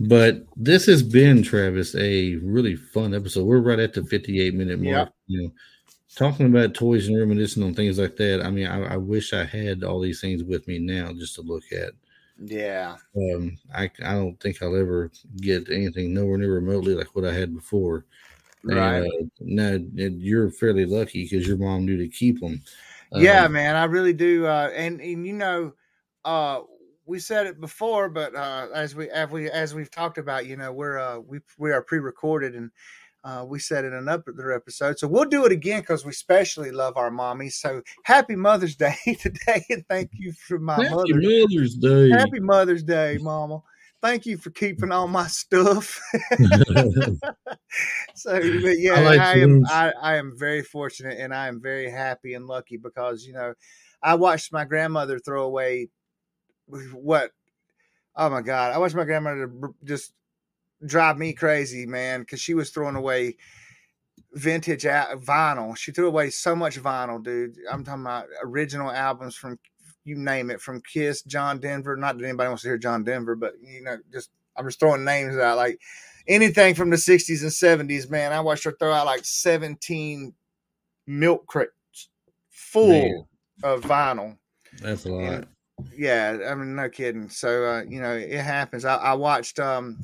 [0.00, 3.44] But this has been Travis a really fun episode.
[3.44, 5.08] We're right at the 58 minute mark.
[5.08, 5.14] Yep.
[5.26, 5.52] You know,
[6.16, 8.42] talking about toys and reminiscing on things like that.
[8.44, 11.42] I mean, I, I wish I had all these things with me now just to
[11.42, 11.92] look at.
[12.40, 12.96] Yeah.
[13.16, 17.32] Um, I I don't think I'll ever get anything nowhere near remotely like what I
[17.32, 18.06] had before.
[18.68, 19.04] And, Right.
[19.04, 22.62] uh, no, you're fairly lucky because your mom knew to keep them.
[23.16, 24.46] yeah, man, I really do.
[24.46, 25.74] Uh, and and you know,
[26.24, 26.62] uh,
[27.06, 30.56] we said it before, but uh, as we as we as we've talked about, you
[30.56, 32.70] know, we're uh, we we are pre-recorded and.
[33.22, 36.96] Uh, we said in another episode, so we'll do it again because we especially love
[36.96, 37.52] our mommies.
[37.52, 41.14] So happy Mother's Day today, and thank you for my Happy mother.
[41.14, 42.10] Mother's Day.
[42.10, 43.60] Happy Mother's Day, Mama.
[44.00, 46.00] Thank you for keeping all my stuff.
[48.14, 49.66] so, but yeah, I I, am.
[49.68, 53.52] I, I am very fortunate and I am very happy and lucky because you know
[54.02, 55.90] I watched my grandmother throw away
[56.92, 57.32] what
[58.16, 59.52] oh my god I watched my grandmother
[59.84, 60.12] just
[60.86, 63.36] drive me crazy man because she was throwing away
[64.32, 69.58] vintage vinyl she threw away so much vinyl dude I'm talking about original albums from
[70.04, 73.34] you name it from Kiss John Denver not that anybody wants to hear John Denver
[73.34, 75.80] but you know just I'm just throwing names out like
[76.28, 78.32] anything from the 60s and 70s, man.
[78.32, 80.32] I watched her throw out like 17
[81.06, 82.08] milk crates
[82.48, 83.24] full Man.
[83.62, 84.36] of vinyl.
[84.80, 85.22] That's a lot.
[85.22, 85.46] And,
[85.96, 87.28] yeah, I mean, no kidding.
[87.28, 88.84] So, uh, you know, it happens.
[88.84, 89.98] I, I watched, um,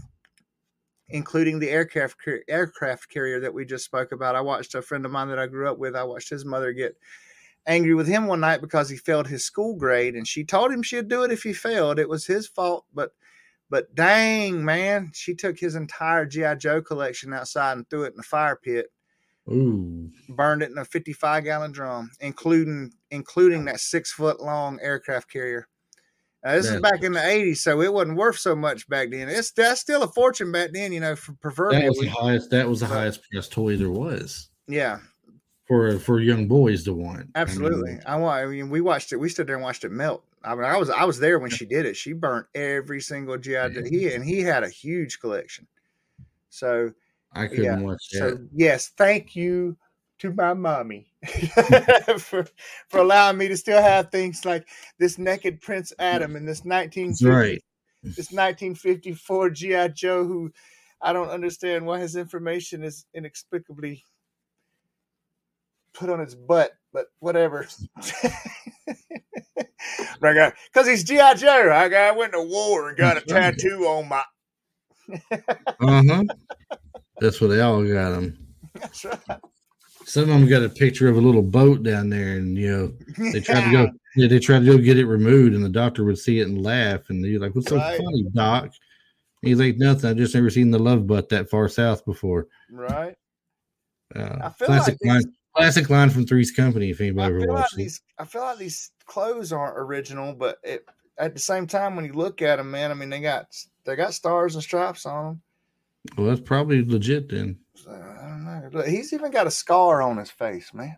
[1.09, 2.17] including the aircraft
[2.49, 4.37] aircraft carrier that we just spoke about.
[4.37, 5.97] I watched a friend of mine that I grew up with.
[5.97, 6.97] I watched his mother get
[7.67, 10.83] angry with him one night because he failed his school grade, and she told him
[10.83, 11.99] she'd do it if he failed.
[11.99, 13.13] It was his fault, but
[13.69, 18.17] but dang, man, she took his entire GI Joe collection outside and threw it in
[18.17, 18.91] the fire pit
[19.49, 20.11] Ooh.
[20.29, 25.69] burned it in a 55 gallon drum, including including that six foot long aircraft carrier.
[26.47, 29.29] Now, this is back in the 80s, so it wasn't worth so much back then.
[29.29, 31.33] It's that's still a fortune back then, you know, for
[31.73, 32.51] That was the highest.
[32.51, 35.01] That was the But- highest price toy there was Yeah,
[35.67, 37.31] for for young boys to want.
[37.35, 37.99] Absolutely.
[38.07, 38.45] I want.
[38.45, 39.17] I mean, we watched it.
[39.17, 40.23] We stood there and watched it melt.
[40.45, 41.97] I mean, I was I was there when she did it.
[41.97, 43.83] She burnt every single GI Joe.
[43.85, 45.67] He and he had a huge collection.
[46.51, 46.93] So
[47.33, 48.19] I couldn't Yeah, watch that.
[48.19, 49.77] So yes, thank you
[50.21, 51.11] to my mommy
[52.19, 52.47] for
[52.89, 54.69] for allowing me to still have things like
[54.99, 57.63] this naked Prince Adam and this nineteen right.
[58.03, 60.53] this nineteen fifty four GI Joe who
[61.01, 64.05] I don't understand why his information is inexplicably
[65.97, 67.67] put on his butt, but whatever.
[70.21, 71.73] because he's GI Joe.
[71.73, 73.57] I got went to war and got a right.
[73.57, 74.23] tattoo on my.
[75.81, 76.25] Uh huh.
[77.21, 78.39] That's what they all got them.
[78.75, 79.41] That's right.
[80.07, 82.93] Some of them got a picture of a little boat down there, and you know
[83.33, 83.89] they tried to go.
[84.19, 86.65] Yeah, they tried to go get it removed, and the doctor would see it and
[86.65, 87.99] laugh, and you're like, "What's so Right.
[87.99, 88.73] funny, doc?" And
[89.43, 90.09] he's like, "Nothing.
[90.09, 93.15] I've just never seen the Love Boat that far south before." right.
[94.15, 95.23] Uh, I feel classic like line.
[95.25, 96.89] these, Classic line from Three's Company.
[96.91, 97.77] If I anybody ever feel like watched it.
[97.77, 98.01] these.
[98.19, 100.87] I feel like these clothes aren't original, but it,
[101.19, 103.55] at the same time, when you look at them, man, I mean, they got
[103.85, 105.43] they got stars and stripes on them.
[106.17, 107.59] Well, that's probably legit then.
[107.77, 108.69] So, I don't know.
[108.73, 110.97] Look, he's even got a scar on his face, man.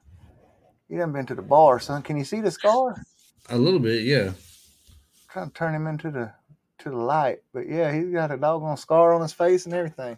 [0.88, 2.02] He hasn't been to the bar, son.
[2.02, 3.02] Can you see the scar?
[3.50, 4.32] A little bit, yeah.
[5.30, 6.32] trying to turn him into the
[6.78, 7.40] to the light.
[7.52, 10.16] But yeah, he's got a doggone scar on his face and everything.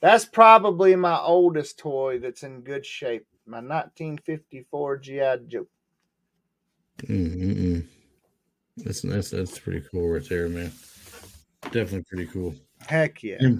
[0.00, 3.26] That's probably my oldest toy that's in good shape.
[3.46, 5.66] My 1954 GI Joe.
[7.02, 7.86] Mm-mm.
[8.78, 10.72] That's that's that's pretty cool right there, man.
[11.62, 12.54] Definitely pretty cool.
[12.86, 13.36] Heck yeah.
[13.40, 13.56] Yeah.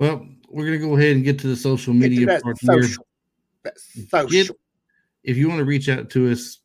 [0.00, 2.82] Well, we're gonna go ahead and get to the social media that part here.
[2.82, 3.06] social.
[3.62, 4.28] That social.
[4.28, 4.50] Get-
[5.22, 6.58] If you want to reach out to us,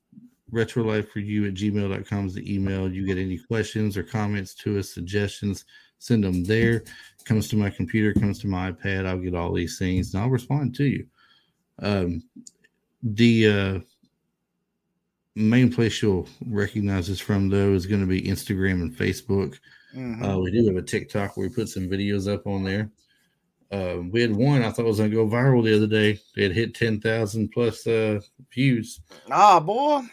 [0.51, 2.89] retrolifeforyou at gmail.com is the email.
[2.89, 5.65] You get any questions or comments to us, suggestions,
[5.99, 6.83] send them there.
[7.25, 9.05] Comes to my computer, comes to my iPad.
[9.05, 11.05] I'll get all these things and I'll respond to you.
[11.79, 12.23] Um,
[13.03, 13.79] the uh,
[15.35, 19.59] main place you'll recognize us from, though, is going to be Instagram and Facebook.
[19.93, 20.23] Mhm.
[20.23, 22.89] Uh, we do have a TikTok where we put some videos up on there.
[23.75, 26.19] Uh, we had one I thought was going to go viral the other day.
[26.37, 28.21] It hit 10,000 plus uh,
[28.53, 29.01] views.
[29.29, 30.03] Ah, boy.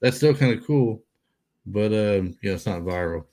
[0.00, 1.02] That's still kind of cool,
[1.64, 3.26] but um, yeah, it's not viral.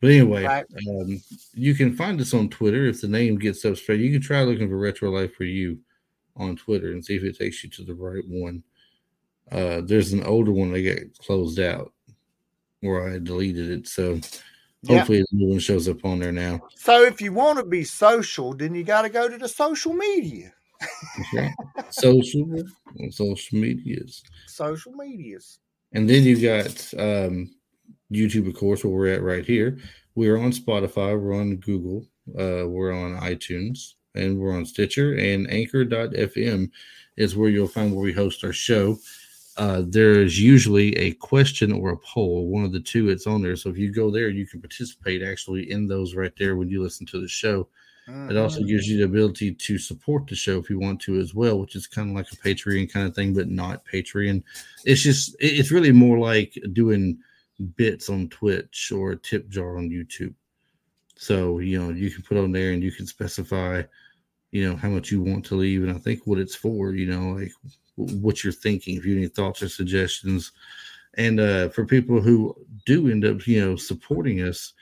[0.00, 0.66] But anyway, Right.
[0.88, 1.22] um,
[1.54, 4.00] you can find us on Twitter if the name gets up straight.
[4.00, 5.78] You can try looking for Retro Life for You
[6.36, 8.62] on Twitter and see if it takes you to the right one.
[9.50, 11.92] Uh, there's an older one that got closed out
[12.80, 13.88] where I deleted it.
[13.88, 14.20] So.
[14.86, 16.60] Hopefully the new one shows up on there now.
[16.74, 19.92] So if you want to be social, then you got to go to the social
[19.92, 20.52] media.
[21.34, 21.52] Right.
[21.90, 22.64] social
[23.10, 24.22] social medias.
[24.46, 25.58] Social medias.
[25.92, 27.54] And then you got um,
[28.12, 29.78] YouTube, of course, where we're at right here.
[30.14, 32.06] We're on Spotify, we're on Google,
[32.38, 35.14] uh, we're on iTunes, and we're on Stitcher.
[35.14, 36.70] And Anchor.fm
[37.16, 38.98] is where you'll find where we host our show.
[39.56, 43.10] Uh, there's usually a question or a poll, one of the two.
[43.10, 43.56] It's on there.
[43.56, 46.82] So if you go there, you can participate actually in those right there when you
[46.82, 47.68] listen to the show.
[48.30, 51.34] It also gives you the ability to support the show if you want to as
[51.34, 54.42] well, which is kind of like a Patreon kind of thing, but not Patreon.
[54.84, 57.18] It's just it's really more like doing
[57.76, 60.34] bits on Twitch or a tip jar on YouTube.
[61.16, 63.82] So you know you can put on there and you can specify,
[64.50, 66.94] you know, how much you want to leave, and I think what it's for.
[66.94, 67.52] You know, like
[67.96, 68.96] what you're thinking.
[68.96, 70.52] If you have any thoughts or suggestions,
[71.14, 74.72] and uh, for people who do end up, you know, supporting us.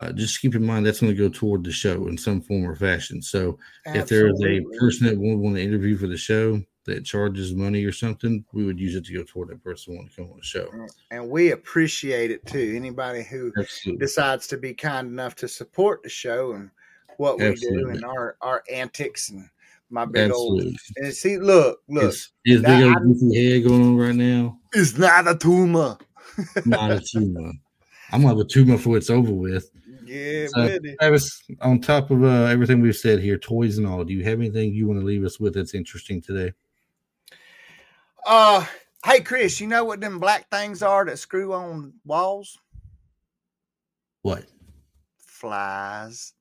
[0.00, 2.68] Uh, just keep in mind that's going to go toward the show in some form
[2.68, 3.22] or fashion.
[3.22, 3.56] So
[3.86, 7.54] if there is a person that would want to interview for the show that charges
[7.54, 10.30] money or something, we would use it to go toward that person wanting to come
[10.30, 10.68] on the show.
[11.10, 12.74] and we appreciate it too.
[12.74, 14.04] Anybody who Absolutely.
[14.04, 16.70] decides to be kind enough to support the show and
[17.18, 19.48] what we do and our our antics and
[19.92, 20.78] my big old Absolutely.
[20.96, 24.58] and see look look Is, is big that- old goofy head going on right now?
[24.72, 25.98] it's not a tumor.
[26.64, 27.52] Not a tumor.
[28.10, 29.70] I'm gonna have a tumor before it's over with.
[30.04, 30.96] Yeah, So- buddy.
[31.00, 34.38] Travis, on top of uh, everything we've said here, toys and all, do you have
[34.40, 36.52] anything you want to leave us with that's interesting today?
[38.26, 38.64] Uh
[39.04, 42.58] hey Chris, you know what them black things are that screw on walls?
[44.22, 44.44] What?
[45.18, 46.32] Flies.